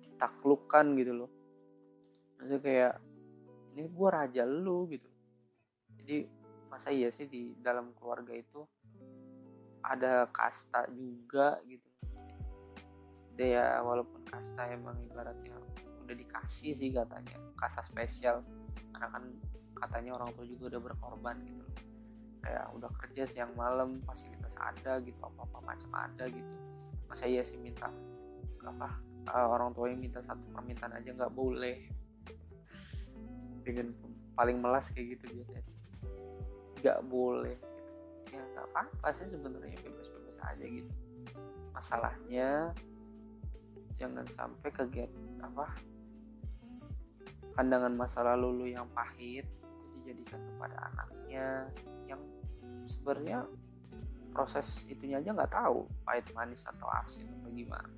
ditaklukkan 0.01 0.97
gitu 0.97 1.13
loh. 1.13 1.31
Maksudnya 2.41 2.61
kayak 2.65 2.95
ini 3.77 3.85
gue 3.85 4.09
raja 4.09 4.49
lu 4.49 4.89
gitu. 4.89 5.13
Jadi 6.01 6.25
masa 6.73 6.89
iya 6.89 7.13
sih 7.13 7.29
di 7.29 7.53
dalam 7.61 7.93
keluarga 7.93 8.33
itu 8.33 8.65
ada 9.85 10.25
kasta 10.33 10.89
juga 10.89 11.61
gitu. 11.69 11.85
Dia 13.37 13.77
walaupun 13.85 14.25
kasta 14.25 14.73
emang 14.73 14.97
ibaratnya 15.05 15.53
udah 16.01 16.17
dikasih 16.17 16.73
sih 16.73 16.89
katanya 16.95 17.37
kasta 17.61 17.85
spesial 17.85 18.41
karena 18.95 19.09
kan 19.13 19.25
katanya 19.77 20.11
orang 20.17 20.31
tua 20.33 20.45
juga 20.49 20.77
udah 20.77 20.81
berkorban 20.81 21.37
gitu. 21.45 21.61
Loh 21.61 21.87
kayak 22.47 22.67
udah 22.79 22.91
kerja 23.03 23.27
siang 23.27 23.53
malam 23.59 23.99
fasilitas 24.07 24.55
ada 24.55 25.03
gitu 25.03 25.19
apa 25.19 25.43
apa 25.51 25.59
macam 25.67 25.91
ada 25.99 26.25
gitu. 26.31 26.53
Masa 27.11 27.27
iya 27.27 27.43
sih 27.43 27.59
minta 27.59 27.91
apa 28.63 28.99
uh, 29.31 29.47
orang 29.51 29.75
tua 29.75 29.91
yang 29.91 29.99
minta 29.99 30.23
satu 30.23 30.47
permintaan 30.55 30.95
aja 30.95 31.11
nggak 31.11 31.35
boleh. 31.35 31.91
Dengan 33.67 33.91
paling 34.39 34.63
melas 34.63 34.95
kayak 34.95 35.19
gitu 35.19 35.43
biasanya 35.43 35.65
nggak 36.77 37.01
boleh 37.11 37.57
gitu. 37.59 38.37
ya 38.37 38.43
nggak 38.53 38.67
apa-apa 38.71 39.09
sih 39.11 39.27
sebenarnya 39.27 39.75
bebas-bebas 39.83 40.39
aja 40.47 40.65
gitu. 40.71 40.93
Masalahnya 41.75 42.71
jangan 43.97 44.27
sampai 44.31 44.71
kegiatan 44.71 45.41
apa 45.43 45.73
pandangan 47.57 47.93
masa 47.97 48.21
lalu 48.21 48.49
lu 48.53 48.67
yang 48.69 48.85
pahit 48.93 49.49
itu 49.49 49.67
dijadikan 50.05 50.41
kepada 50.45 50.77
anaknya 50.93 51.73
yang 52.05 52.21
sebenarnya 52.85 53.49
proses 54.31 54.85
itunya 54.93 55.17
aja 55.17 55.33
nggak 55.33 55.49
tahu 55.57 55.89
pahit 56.05 56.29
manis 56.37 56.69
atau 56.69 56.85
asin 57.01 57.33
atau 57.41 57.49
gimana. 57.49 57.89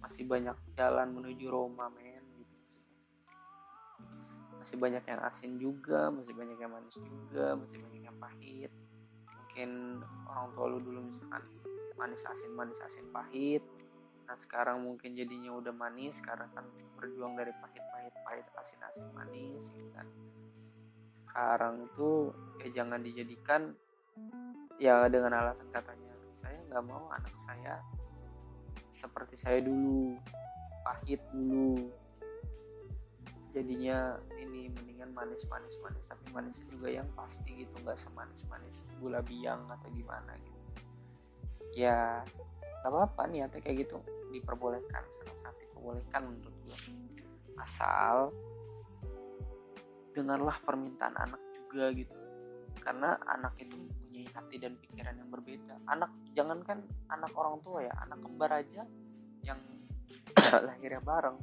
Masih 0.00 0.24
banyak 0.24 0.56
jalan 0.72 1.12
menuju 1.12 1.44
Roma 1.52 1.92
men 1.92 2.24
masih 4.56 4.82
banyak 4.82 5.04
yang 5.06 5.20
asin 5.22 5.62
juga 5.62 6.10
masih 6.10 6.34
banyak 6.34 6.58
yang 6.58 6.72
manis 6.74 6.98
juga 6.98 7.54
masih 7.54 7.78
banyak 7.78 8.02
yang 8.02 8.18
pahit. 8.18 8.72
Mungkin 9.30 9.70
orang 10.26 10.48
tua 10.56 10.66
lu 10.66 10.82
dulu 10.82 11.06
misalkan 11.06 11.44
manis 11.94 12.24
asin 12.26 12.50
manis 12.56 12.80
asin 12.82 13.06
pahit 13.14 13.62
nah 14.26 14.34
sekarang 14.34 14.82
mungkin 14.82 15.14
jadinya 15.14 15.54
udah 15.54 15.70
manis 15.70 16.18
karena 16.18 16.50
kan 16.50 16.66
berjuang 16.98 17.38
dari 17.38 17.54
pahit 17.62 17.84
pahit 17.94 18.14
pahit 18.26 18.46
asin 18.58 18.80
asin 18.82 19.06
manis 19.14 19.70
gitu 19.70 19.90
kan. 19.94 20.06
Sekarang 21.26 21.86
tuh 21.94 22.34
ya 22.58 22.82
jangan 22.82 22.98
dijadikan 23.00 23.70
ya 24.82 25.06
dengan 25.06 25.32
alasan 25.38 25.70
katanya 25.70 26.10
saya 26.34 26.58
nggak 26.68 26.84
mau 26.84 27.06
anak 27.14 27.32
saya 27.32 27.78
seperti 28.90 29.38
saya 29.38 29.62
dulu 29.62 30.18
pahit 30.82 31.22
dulu. 31.30 31.86
Jadinya 33.54 34.20
ini 34.36 34.68
mendingan 34.68 35.16
manis 35.16 35.46
manis 35.48 35.78
manis 35.80 36.04
tapi 36.10 36.28
manisnya 36.34 36.66
juga 36.68 36.88
yang 36.92 37.08
pasti 37.16 37.64
gitu 37.64 37.72
nggak 37.80 37.96
semanis 37.96 38.44
manis 38.50 38.92
gula 39.00 39.24
biang 39.24 39.64
atau 39.70 39.88
gimana 39.96 40.36
gitu 40.36 40.55
ya 41.76 42.24
nggak 42.80 42.88
apa-apa 42.90 43.22
niatnya 43.28 43.60
kayak 43.60 43.84
gitu. 43.84 44.00
Diperbolehkan 44.32 45.04
sangat 45.12 45.36
sangat 45.44 45.56
diperbolehkan 45.68 46.20
menurut 46.24 46.56
gue 46.64 46.78
asal 47.60 48.32
dengarlah 50.16 50.56
permintaan 50.64 51.12
anak 51.20 51.42
juga 51.52 51.92
gitu. 51.92 52.16
Karena 52.80 53.20
anak 53.28 53.60
itu 53.60 53.76
mempunyai 53.76 54.26
hati 54.32 54.56
dan 54.56 54.80
pikiran 54.80 55.14
yang 55.20 55.28
berbeda. 55.28 55.76
Anak 55.92 56.10
jangankan 56.32 56.80
anak 57.12 57.32
orang 57.36 57.60
tua 57.60 57.84
ya 57.84 57.92
anak 58.00 58.24
kembar 58.24 58.50
aja 58.56 58.88
yang 59.44 59.60
lahirnya 60.66 61.04
bareng 61.04 61.36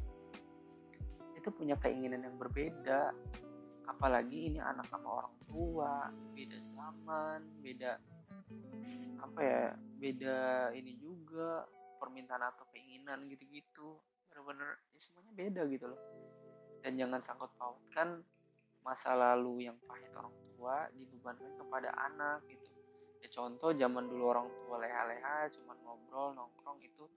itu 1.38 1.50
punya 1.54 1.78
keinginan 1.78 2.26
yang 2.26 2.36
berbeda. 2.42 3.14
Apalagi 3.86 4.56
ini 4.56 4.60
anak 4.64 4.88
sama 4.90 5.22
orang 5.22 5.36
tua 5.46 6.10
beda 6.34 6.58
zaman 6.64 7.40
beda 7.60 8.00
apa 9.20 9.40
ya 9.42 9.64
beda 9.98 10.72
ini 10.76 11.00
juga 11.00 11.64
permintaan 12.00 12.44
atau 12.54 12.68
keinginan 12.72 13.24
gitu-gitu. 13.26 14.00
Bener-bener 14.28 14.80
ya 14.92 15.00
semuanya 15.00 15.34
beda 15.34 15.62
gitu 15.72 15.86
loh. 15.88 16.02
Dan 16.84 17.00
jangan 17.00 17.24
sangkut 17.24 17.52
pautkan 17.56 18.20
masa 18.84 19.16
lalu 19.16 19.72
yang 19.72 19.80
pahit 19.88 20.12
orang 20.12 20.36
tua 20.54 20.92
dibebankan 20.92 21.52
kepada 21.56 21.90
anak 22.12 22.44
gitu. 22.52 22.72
Ya 23.24 23.28
contoh 23.32 23.72
zaman 23.72 24.12
dulu 24.12 24.24
orang 24.36 24.48
tua 24.52 24.84
leha-leha 24.84 25.48
cuman 25.56 25.78
ngobrol 25.80 26.36
nongkrong 26.36 26.84
itu 26.84 27.08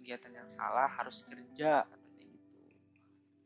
kegiatan 0.00 0.32
yang 0.32 0.48
salah 0.48 0.88
harus 0.88 1.20
kerja 1.28 1.84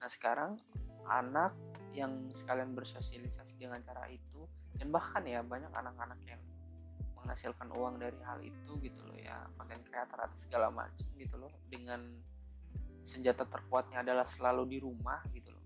Nah 0.05 0.13
sekarang 0.13 0.61
anak 1.09 1.57
yang 1.97 2.29
sekalian 2.29 2.77
bersosialisasi 2.77 3.57
dengan 3.57 3.81
cara 3.81 4.05
itu 4.13 4.45
dan 4.77 4.93
bahkan 4.93 5.25
ya 5.25 5.41
banyak 5.41 5.73
anak-anak 5.73 6.21
yang 6.29 6.45
menghasilkan 7.25 7.73
uang 7.73 7.97
dari 7.97 8.21
hal 8.21 8.39
itu 8.45 8.73
gitu 8.85 9.01
loh 9.09 9.17
ya. 9.17 9.49
Konten 9.57 9.81
kreator 9.81 10.29
atau 10.29 10.37
segala 10.37 10.69
macam 10.69 11.09
gitu 11.17 11.41
loh. 11.41 11.49
Dengan 11.73 12.05
senjata 13.05 13.49
terkuatnya 13.49 14.05
adalah 14.05 14.29
selalu 14.29 14.77
di 14.77 14.79
rumah 14.85 15.25
gitu 15.33 15.49
loh. 15.49 15.65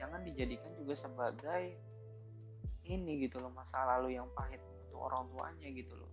Jangan 0.00 0.24
dijadikan 0.24 0.72
juga 0.72 0.96
sebagai 0.96 1.76
ini 2.88 3.28
gitu 3.28 3.38
loh 3.44 3.52
masa 3.52 3.84
lalu 3.84 4.16
yang 4.16 4.26
pahit 4.32 4.64
untuk 4.88 5.00
orang 5.04 5.28
tuanya 5.28 5.68
gitu 5.68 5.92
loh. 5.92 6.10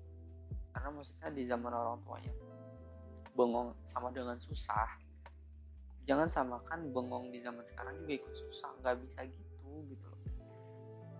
Karena 0.76 0.92
maksudnya 0.92 1.32
di 1.32 1.44
zaman 1.48 1.72
orang 1.72 2.04
tuanya 2.04 2.34
bengong 3.36 3.76
sama 3.84 4.12
dengan 4.16 4.40
susah 4.40 5.06
jangan 6.06 6.30
samakan 6.30 6.94
bengong 6.94 7.34
di 7.34 7.42
zaman 7.42 7.66
sekarang 7.66 7.98
juga 8.06 8.14
ikut 8.22 8.34
susah 8.38 8.70
nggak 8.80 8.96
bisa 9.02 9.26
gitu 9.26 9.70
gitu 9.90 10.06
loh. 10.06 10.22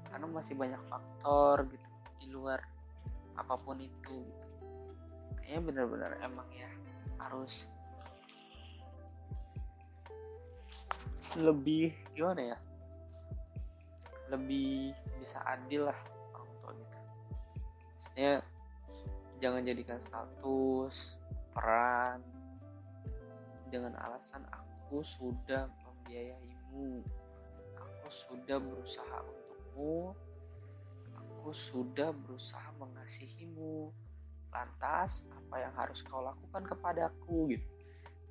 Karena 0.06 0.30
masih 0.30 0.54
banyak 0.54 0.82
faktor 0.86 1.66
gitu 1.74 1.90
di 2.22 2.28
luar 2.30 2.62
apa 3.36 3.56
pun 3.60 3.78
itu 3.80 4.20
kayaknya 5.40 5.62
benar-benar 5.62 6.12
emang 6.24 6.48
ya 6.56 6.70
harus 7.20 7.68
lebih 11.36 11.92
gimana 12.16 12.56
ya 12.56 12.58
lebih 14.32 14.96
bisa 15.20 15.44
adil 15.44 15.92
lah 15.92 16.00
orang 16.34 16.52
tua 16.64 16.72
gitu 16.74 17.00
maksudnya 17.92 18.34
jangan 19.44 19.62
jadikan 19.68 20.00
status 20.00 21.20
peran 21.52 22.24
dengan 23.72 23.96
alasan 24.00 24.44
Aku 24.86 25.02
sudah 25.02 25.66
membiayaimu. 25.82 27.02
Aku 27.74 28.08
sudah 28.08 28.62
berusaha 28.62 29.18
untukmu. 29.26 30.14
Aku 31.46 31.54
sudah 31.54 32.10
berusaha 32.10 32.74
mengasihimu. 32.82 33.94
Lantas, 34.50 35.30
apa 35.30 35.62
yang 35.62 35.78
harus 35.78 36.02
kau 36.02 36.26
lakukan 36.26 36.66
kepadaku 36.66 37.54
gitu. 37.54 37.70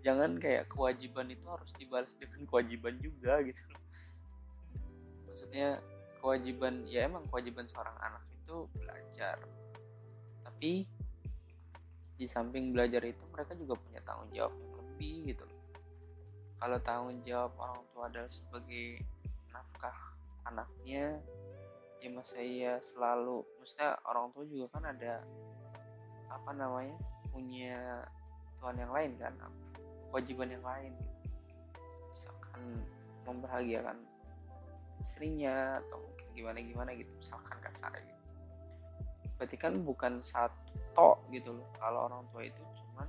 Jangan 0.02 0.34
kayak 0.42 0.66
kewajiban 0.66 1.30
itu 1.30 1.46
harus 1.46 1.70
dibalas 1.78 2.10
dengan 2.18 2.42
kewajiban 2.42 2.98
juga 2.98 3.38
gitu. 3.46 3.62
Maksudnya 5.30 5.78
kewajiban 6.18 6.82
ya 6.90 7.06
emang 7.06 7.22
kewajiban 7.30 7.70
seorang 7.70 7.94
anak 8.02 8.26
itu 8.34 8.66
belajar. 8.82 9.38
Tapi 10.42 10.82
di 12.18 12.26
samping 12.26 12.74
belajar 12.74 13.06
itu 13.06 13.22
mereka 13.30 13.54
juga 13.54 13.78
punya 13.78 14.02
tanggung 14.02 14.34
jawab 14.34 14.58
yang 14.58 14.74
lebih 14.74 15.14
gitu 15.30 15.46
kalau 16.58 16.78
tanggung 16.82 17.18
jawab 17.22 17.54
orang 17.62 17.82
tua 17.90 18.06
adalah 18.06 18.30
sebagai 18.30 19.02
nafkah 19.50 19.98
anaknya 20.46 21.18
ya 22.04 22.12
masa 22.12 22.36
iya 22.36 22.76
selalu 22.76 23.40
maksudnya 23.56 23.96
orang 24.04 24.28
tua 24.36 24.44
juga 24.44 24.76
kan 24.76 24.92
ada 24.92 25.24
apa 26.28 26.50
namanya 26.52 27.00
punya 27.32 28.04
tuan 28.60 28.76
yang 28.76 28.92
lain 28.92 29.16
kan 29.16 29.32
kewajiban 30.12 30.52
yang 30.52 30.60
lain 30.60 30.92
gitu. 31.00 31.32
Misalkan 32.12 32.62
membahagiakan 33.24 33.96
istrinya 35.00 35.80
atau 35.80 35.96
mungkin 36.04 36.28
gimana 36.36 36.58
gimana 36.60 36.90
gitu 36.92 37.08
misalkan 37.16 37.56
kasar 37.64 37.96
gitu. 37.96 38.24
Berarti 39.40 39.56
kan 39.56 39.72
bukan 39.80 40.20
satu 40.20 41.24
gitu 41.32 41.56
loh 41.56 41.68
kalau 41.80 42.12
orang 42.12 42.22
tua 42.28 42.44
itu 42.44 42.60
cuman 42.84 43.08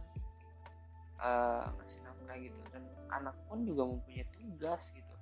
uh, 1.20 1.68
ngasih 1.78 2.00
nafkah 2.00 2.38
gitu. 2.40 2.58
Dan 2.72 2.88
anak 3.12 3.36
pun 3.52 3.68
juga 3.68 3.84
mempunyai 3.92 4.24
tugas 4.32 4.96
gitu. 4.96 5.16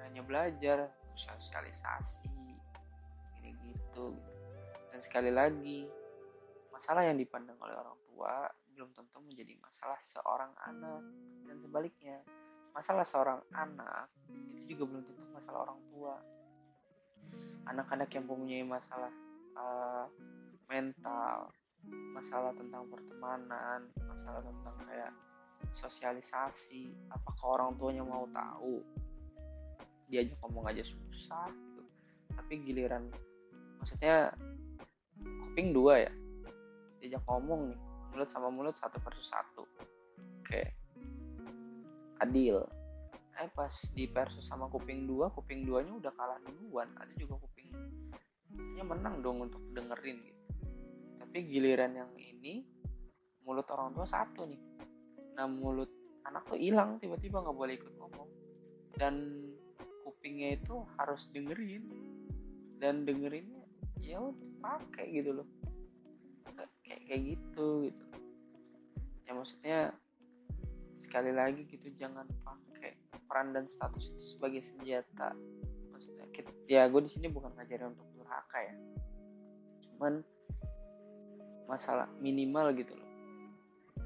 Hanya 0.00 0.20
belajar 0.26 0.88
sosialisasi 1.14 2.33
gitu. 3.74 4.14
Dan 4.94 5.00
sekali 5.02 5.30
lagi 5.34 5.86
masalah 6.70 7.06
yang 7.06 7.18
dipandang 7.18 7.58
oleh 7.58 7.74
orang 7.74 7.98
tua 8.10 8.46
belum 8.74 8.90
tentu 8.90 9.18
menjadi 9.22 9.54
masalah 9.62 9.98
seorang 9.98 10.52
anak. 10.66 11.02
Dan 11.46 11.56
sebaliknya 11.58 12.18
masalah 12.74 13.06
seorang 13.06 13.40
anak 13.54 14.10
itu 14.54 14.74
juga 14.74 14.94
belum 14.94 15.02
tentu 15.06 15.22
masalah 15.30 15.58
orang 15.70 15.80
tua. 15.90 16.14
Anak-anak 17.70 18.10
yang 18.12 18.24
mempunyai 18.26 18.66
masalah 18.66 19.12
uh, 19.54 20.06
mental 20.68 21.50
masalah 22.16 22.56
tentang 22.56 22.88
pertemanan 22.88 23.84
masalah 24.08 24.40
tentang 24.40 24.72
kayak 24.88 25.12
sosialisasi 25.76 26.92
apakah 27.12 27.60
orang 27.60 27.70
tuanya 27.76 28.04
mau 28.04 28.24
tahu? 28.30 28.80
Diajak 30.08 30.36
ngomong 30.44 30.68
aja 30.70 30.84
susah 30.84 31.48
gitu. 31.50 31.82
Tapi 32.34 32.52
giliran 32.62 33.08
maksudnya 33.84 34.32
kuping 35.20 35.76
dua 35.76 36.08
ya? 36.08 36.12
Diajak 37.04 37.20
ngomong 37.28 37.68
nih 37.68 37.78
mulut 38.16 38.28
sama 38.32 38.48
mulut 38.48 38.72
satu 38.72 38.96
versus 39.04 39.28
satu. 39.28 39.68
Oke. 40.40 40.72
Adil. 42.24 42.64
Eh 43.36 43.50
pas 43.52 43.74
di 43.92 44.08
versus 44.08 44.48
sama 44.48 44.72
kuping 44.72 45.04
dua 45.04 45.28
kuping 45.36 45.68
duanya 45.68 45.92
udah 46.00 46.12
kalah 46.16 46.40
duluan. 46.40 46.88
Ada 46.96 47.12
juga 47.12 47.36
kupingnya 47.44 48.88
menang 48.88 49.20
dong 49.20 49.44
untuk 49.44 49.60
dengerin 49.76 50.16
gitu. 50.32 50.42
Tapi 51.20 51.36
giliran 51.44 51.92
yang 51.92 52.08
ini 52.16 52.64
mulut 53.44 53.68
orang 53.68 53.92
tua 53.92 54.08
satu 54.08 54.48
nih. 54.48 54.62
Nah 55.36 55.44
mulut 55.44 55.92
anak 56.24 56.48
tuh 56.48 56.56
hilang 56.56 56.96
tiba-tiba 56.96 57.44
nggak 57.44 57.52
boleh 57.52 57.76
ikut 57.76 57.92
ngomong. 58.00 58.30
Dan 58.96 59.44
kupingnya 60.08 60.56
itu 60.56 60.88
harus 60.96 61.28
dengerin. 61.28 61.84
Dan 62.80 63.04
dengerinnya 63.04 63.63
ya 64.04 64.20
pakai 64.60 65.06
gitu 65.10 65.30
loh. 65.40 65.48
Kayak 66.84 67.00
kayak 67.08 67.22
gitu 67.34 67.68
gitu. 67.88 68.04
Ya 69.24 69.32
maksudnya 69.32 69.78
sekali 71.00 71.32
lagi 71.32 71.64
gitu 71.68 71.88
jangan 71.96 72.28
pakai 72.44 72.96
peran 73.24 73.56
dan 73.56 73.64
status 73.64 74.12
itu 74.12 74.36
sebagai 74.36 74.60
senjata. 74.60 75.32
Maksudnya 75.90 76.28
kita, 76.30 76.50
ya 76.68 76.84
gue 76.88 77.00
di 77.00 77.10
sini 77.10 77.32
bukan 77.32 77.56
ngajarin 77.56 77.96
untuk 77.96 78.08
durhaka 78.12 78.58
ya. 78.60 78.76
Cuman 79.88 80.20
masalah 81.64 82.08
minimal 82.20 82.76
gitu 82.76 82.92
loh. 82.92 83.10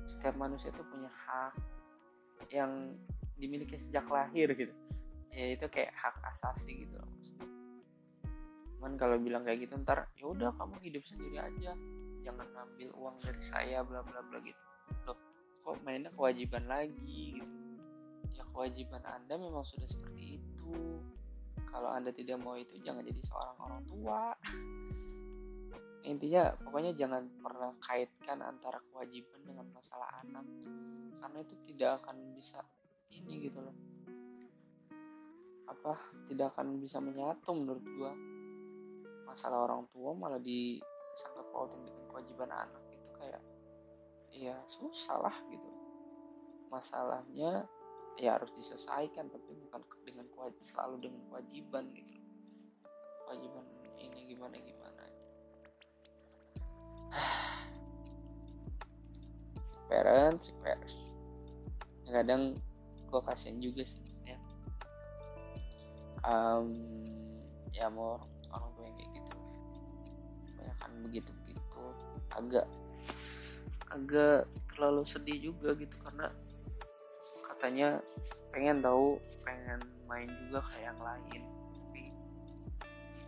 Setiap 0.07 0.38
manusia 0.38 0.70
itu 0.70 0.82
punya 0.86 1.11
hak 1.11 1.55
yang 2.55 2.94
dimiliki 3.34 3.74
sejak 3.76 4.07
lahir 4.07 4.55
gitu. 4.55 4.74
Ya 5.34 5.55
itu 5.59 5.66
kayak 5.66 5.92
hak 5.92 6.16
asasi 6.34 6.86
gitu 6.86 6.96
loh 6.96 7.11
maksudnya 7.12 7.57
cuman 8.78 8.94
kalau 8.94 9.18
bilang 9.18 9.42
kayak 9.42 9.66
gitu 9.66 9.74
ntar 9.82 10.06
ya 10.14 10.30
udah 10.30 10.54
kamu 10.54 10.78
hidup 10.86 11.02
sendiri 11.02 11.42
aja. 11.42 11.74
Jangan 12.22 12.46
ngambil 12.46 12.88
uang 12.94 13.16
dari 13.18 13.42
saya 13.42 13.82
bla 13.82 14.06
bla 14.06 14.22
bla 14.22 14.38
gitu. 14.38 14.62
Loh 15.10 15.18
kok 15.66 15.82
mainnya 15.82 16.14
kewajiban 16.14 16.70
lagi 16.70 17.42
gitu? 17.42 17.58
Ya 18.38 18.46
kewajiban 18.54 19.02
anda 19.02 19.34
memang 19.34 19.66
sudah 19.66 19.90
seperti 19.90 20.38
itu. 20.38 21.02
Kalau 21.66 21.90
anda 21.90 22.14
tidak 22.14 22.38
mau 22.38 22.54
itu 22.54 22.78
jangan 22.78 23.02
jadi 23.02 23.18
seorang 23.18 23.58
orang 23.66 23.82
tua. 23.90 24.20
Intinya 26.06 26.54
pokoknya 26.62 26.94
jangan 26.94 27.26
pernah 27.42 27.74
kaitkan 27.82 28.38
antara 28.46 28.78
kewajiban 28.94 29.42
dengan 29.42 29.66
masalah 29.74 30.22
anak. 30.22 30.46
Karena 31.18 31.38
itu 31.42 31.54
tidak 31.66 31.98
akan 32.06 32.30
bisa 32.30 32.62
ini 33.10 33.42
gitu 33.42 33.58
loh. 33.58 33.74
Apa 35.66 35.98
tidak 36.30 36.54
akan 36.54 36.78
bisa 36.78 37.02
menyatu 37.02 37.50
menurut 37.52 37.84
gua 37.98 38.14
masalah 39.28 39.68
orang 39.68 39.84
tua 39.92 40.16
malah 40.16 40.40
disangkut 40.40 41.52
pautin 41.52 41.84
dengan 41.84 42.08
kewajiban 42.08 42.48
anak 42.48 42.80
itu 42.96 43.12
kayak 43.20 43.44
ya 44.32 44.56
susah 44.64 45.20
lah 45.20 45.36
gitu. 45.52 45.68
Masalahnya 46.72 47.68
ya 48.16 48.40
harus 48.40 48.48
diselesaikan 48.56 49.28
tapi 49.28 49.52
bukan 49.68 49.84
dengan 50.08 50.24
kewajiban 50.32 50.64
selalu 50.64 50.96
dengan 51.04 51.20
kewajiban 51.28 51.92
gitu. 51.92 52.16
Kewajiban 53.28 53.64
ini 54.00 54.32
gimana 54.32 54.56
gimana 54.56 55.02
parents 59.88 60.52
parents 60.60 61.16
kadang 62.08 62.56
gue 63.08 63.20
kasihan 63.24 63.60
juga 63.60 63.84
sih 63.84 64.00
maksudnya. 64.00 64.38
Um, 66.24 66.72
ya 67.72 67.88
mau 67.88 68.20
begitu 71.03 71.30
begitu. 71.42 71.82
Agak 72.34 72.66
agak 73.88 74.44
terlalu 74.74 75.03
sedih 75.09 75.51
juga 75.51 75.72
gitu 75.74 75.96
karena 76.05 76.28
katanya 77.49 77.99
pengen 78.55 78.78
tahu 78.84 79.18
pengen 79.42 79.80
main 80.07 80.30
juga 80.46 80.62
kayak 80.70 80.94
yang 80.94 81.01
lain. 81.03 81.42
Tapi 81.74 82.03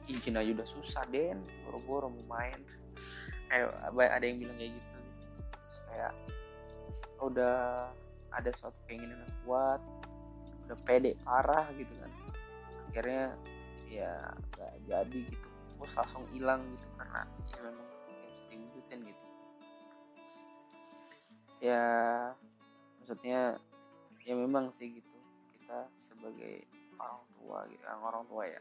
izin 0.07 0.39
aja 0.39 0.51
udah 0.61 0.69
susah 0.69 1.03
den. 1.11 1.43
Boro-boro 1.67 2.07
mau 2.13 2.39
main. 2.39 2.61
Kayak 3.51 3.75
ada 3.99 4.25
yang 4.25 4.39
bilang 4.39 4.57
kayak 4.61 4.73
gitu, 4.79 4.97
gitu. 5.03 5.43
Kayak 5.91 6.13
udah 7.19 7.59
ada 8.31 8.51
suatu 8.55 8.79
keinginan 8.87 9.19
yang 9.19 9.35
kuat 9.43 9.83
udah 10.71 10.79
pede 10.87 11.19
parah 11.27 11.67
gitu 11.75 11.91
kan. 11.99 12.11
Akhirnya 12.91 13.35
ya 13.91 14.31
gak 14.55 14.71
jadi 14.87 15.19
gitu 15.27 15.50
bos 15.81 15.97
langsung 15.97 16.29
hilang 16.29 16.61
gitu 16.77 16.93
karena 17.01 17.25
ya 17.49 17.59
memang 17.65 17.89
yang 18.53 18.61
diwujudin 18.69 19.01
gitu. 19.09 19.27
Ya 21.65 21.85
maksudnya 23.01 23.57
ya 24.21 24.35
memang 24.37 24.69
sih 24.69 24.93
gitu. 24.93 25.17
Kita 25.57 25.89
sebagai 25.97 26.69
orang 27.01 27.25
tua 27.33 27.59
gitu 27.73 27.81
orang 27.89 28.05
orang 28.13 28.25
tua 28.29 28.45
ya 28.45 28.61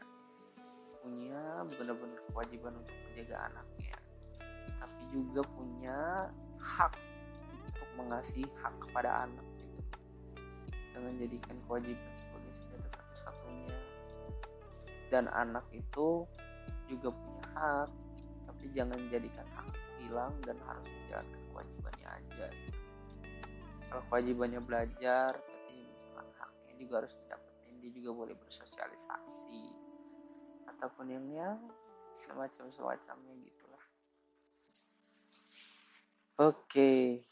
punya 1.04 1.64
benar-benar 1.76 2.20
kewajiban 2.32 2.72
untuk 2.80 2.96
menjaga 3.04 3.36
anaknya. 3.52 3.96
Tapi 4.80 5.02
juga 5.12 5.44
punya 5.44 5.98
hak 6.56 6.96
untuk 7.68 7.88
mengasih 8.00 8.48
hak 8.64 8.74
kepada 8.80 9.28
anak 9.28 9.44
gitu. 9.60 9.80
Jangan 10.96 11.12
jadikan 11.20 11.56
kewajiban 11.68 12.12
sebagai 12.16 12.52
senjata 12.52 12.88
satu-satunya. 12.96 13.76
Dan 15.12 15.24
anak 15.32 15.68
itu 15.72 16.24
juga 16.90 17.14
punya 17.14 17.46
hak 17.54 17.88
tapi 18.50 18.64
jangan 18.74 18.98
jadikan 19.08 19.46
hak 19.54 19.70
hilang 20.02 20.34
dan 20.42 20.58
harus 20.66 20.88
menjalankan 20.90 21.42
kewajibannya 21.54 22.08
aja. 22.10 22.46
Kalau 23.86 24.02
kewajibannya 24.10 24.60
belajar 24.62 25.30
berarti 25.38 25.76
misalkan 25.86 26.28
haknya 26.34 26.74
juga 26.76 26.94
harus 27.04 27.14
didapetin 27.14 27.74
dia 27.78 27.90
juga 27.94 28.10
boleh 28.10 28.36
bersosialisasi. 28.36 29.62
Ataupun 30.66 31.06
yang 31.08 31.26
ya 31.30 31.50
semacam 32.12 32.66
semacamnya 32.68 33.34
gitulah. 33.38 33.84
Oke. 36.42 37.22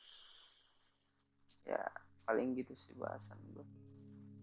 Ya 1.66 1.82
paling 2.28 2.52
gitu 2.60 2.76
sih 2.76 2.92
bahasan 2.92 3.40
gue 3.56 3.64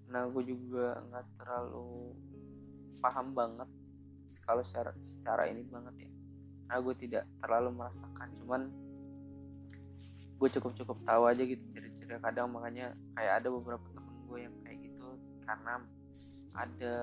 nah 0.09 0.26
gue 0.26 0.41
juga 0.41 0.97
nggak 1.05 1.26
terlalu 1.38 2.18
paham 2.97 3.34
banget 3.38 3.70
kalau 4.46 4.62
secara 4.66 4.92
secara 5.02 5.50
ini 5.50 5.66
banget 5.66 6.08
ya. 6.08 6.12
Nah 6.72 6.78
gue 6.82 6.96
tidak 6.98 7.24
terlalu 7.42 7.70
merasakan 7.78 8.28
cuman 8.42 8.62
gue 10.36 10.50
cukup 10.60 10.72
cukup 10.76 10.98
tahu 11.08 11.24
aja 11.32 11.44
gitu 11.48 11.64
ciri-ciri 11.72 12.20
kadang 12.20 12.52
makanya 12.52 12.92
kayak 13.16 13.40
ada 13.40 13.48
beberapa 13.50 13.88
temen 13.96 14.16
gue 14.28 14.40
yang 14.44 14.56
kayak 14.68 14.78
gitu 14.84 15.08
karena 15.48 15.80
ada 16.56 16.96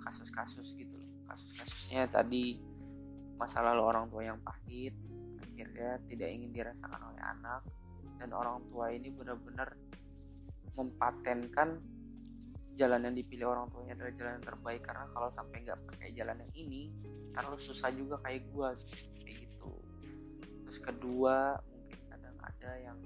kasus 0.00 0.28
kasus-kasus 0.28 0.76
gitu 0.76 0.96
kasus-kasusnya 1.24 2.04
tadi 2.12 2.60
masa 3.40 3.64
lalu 3.64 3.82
orang 3.84 4.06
tua 4.12 4.22
yang 4.28 4.38
pahit 4.44 4.92
akhirnya 5.40 6.00
tidak 6.04 6.28
ingin 6.32 6.50
dirasakan 6.52 7.00
oleh 7.00 7.22
anak 7.24 7.62
dan 8.20 8.30
orang 8.32 8.60
tua 8.68 8.92
ini 8.92 9.08
benar-benar 9.10 9.74
mempatenkan 10.74 11.80
jalan 12.74 13.00
yang 13.06 13.14
dipilih 13.14 13.46
orang 13.50 13.66
tuanya 13.70 13.94
adalah 13.94 14.12
jalan 14.18 14.32
yang 14.38 14.46
terbaik. 14.46 14.82
Karena 14.82 15.04
kalau 15.10 15.28
sampai 15.30 15.56
nggak 15.62 15.78
pakai 15.86 16.08
jalan 16.12 16.36
yang 16.42 16.52
ini 16.58 16.82
terlalu 17.30 17.58
susah 17.58 17.88
juga 17.94 18.18
kayak 18.22 18.42
gue 18.50 18.68
kayak 19.22 19.36
gitu. 19.46 19.72
Terus 20.66 20.78
kedua 20.82 21.58
mungkin 21.70 22.00
kadang 22.10 22.36
ada 22.42 22.70
yang 22.82 22.98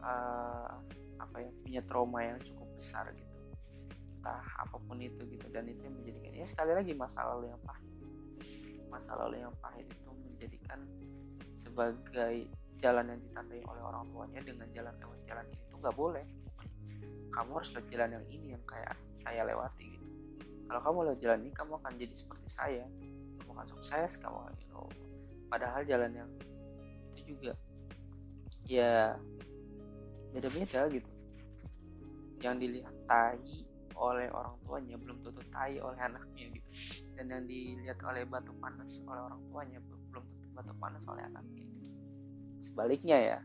uh, 0.00 0.72
apa 1.20 1.36
ya 1.38 1.50
punya 1.62 1.80
trauma 1.84 2.18
yang 2.24 2.38
cukup 2.40 2.68
besar 2.74 3.06
gitu. 3.12 3.38
Entah 4.18 4.44
apa 4.58 4.76
pun 4.80 4.96
itu 4.98 5.22
gitu. 5.28 5.46
Dan 5.52 5.68
itu 5.68 5.84
yang 5.84 5.96
menjadikan 6.00 6.32
ya 6.32 6.46
sekali 6.48 6.72
lagi 6.72 6.92
masa 6.96 7.22
lalu 7.28 7.52
yang 7.52 7.62
pahit. 7.62 7.92
Masa 8.88 9.12
lalu 9.16 9.44
yang 9.44 9.54
pahit 9.60 9.86
itu 9.88 10.10
menjadikan 10.10 10.80
sebagai 11.54 12.50
jalan 12.82 13.14
yang 13.14 13.20
ditandai 13.30 13.62
oleh 13.62 13.82
orang 13.86 14.04
tuanya 14.10 14.40
dengan 14.42 14.66
jalan 14.74 14.94
lewat 14.98 15.20
jalan 15.30 15.46
ini 15.54 15.62
itu 15.62 15.76
nggak 15.78 15.94
boleh 15.94 16.26
kamu 17.32 17.50
harus 17.56 17.70
lewat 17.72 17.86
jalan 17.88 18.10
yang 18.20 18.26
ini 18.28 18.46
yang 18.52 18.64
kayak 18.68 18.94
saya 19.16 19.42
lewati 19.48 19.96
gitu. 19.96 20.06
Kalau 20.68 20.80
kamu 20.84 20.98
lewat 21.08 21.20
jalan 21.24 21.38
ini 21.48 21.52
kamu 21.56 21.72
akan 21.80 21.92
jadi 21.96 22.14
seperti 22.14 22.48
saya. 22.52 22.84
Kamu 23.40 23.50
akan 23.56 23.66
sukses 23.72 24.20
kamu 24.20 24.38
you 24.60 24.68
know. 24.68 24.86
Padahal 25.48 25.80
jalan 25.88 26.12
yang 26.12 26.30
itu 27.16 27.36
juga 27.36 27.56
ya 28.68 29.16
beda-beda 30.36 30.88
gitu. 30.92 31.10
Yang 32.44 32.56
dilihat 32.68 32.94
tai 33.08 33.68
oleh 33.92 34.28
orang 34.32 34.56
tuanya 34.64 34.96
belum 34.96 35.20
tentu 35.24 35.42
tai 35.48 35.80
oleh 35.80 36.00
anaknya 36.00 36.52
gitu. 36.52 36.68
Dan 37.16 37.32
yang 37.32 37.44
dilihat 37.48 37.98
oleh 38.04 38.28
batu 38.28 38.52
panas 38.60 39.00
oleh 39.08 39.22
orang 39.24 39.40
tuanya 39.48 39.78
belum 39.80 40.00
tentu 40.12 40.48
batu 40.52 40.72
panas 40.76 41.04
oleh 41.08 41.24
anaknya 41.24 41.64
gitu. 41.64 41.80
sebaliknya 42.60 43.16
ya. 43.16 43.38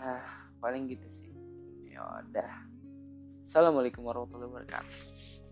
Ah 0.00 0.40
paling 0.60 0.84
gitu 0.92 1.08
sih 1.08 1.39
ya 1.90 2.06
udah 2.06 2.50
assalamualaikum 3.42 4.06
warahmatullahi 4.06 4.46
wabarakatuh 4.46 5.49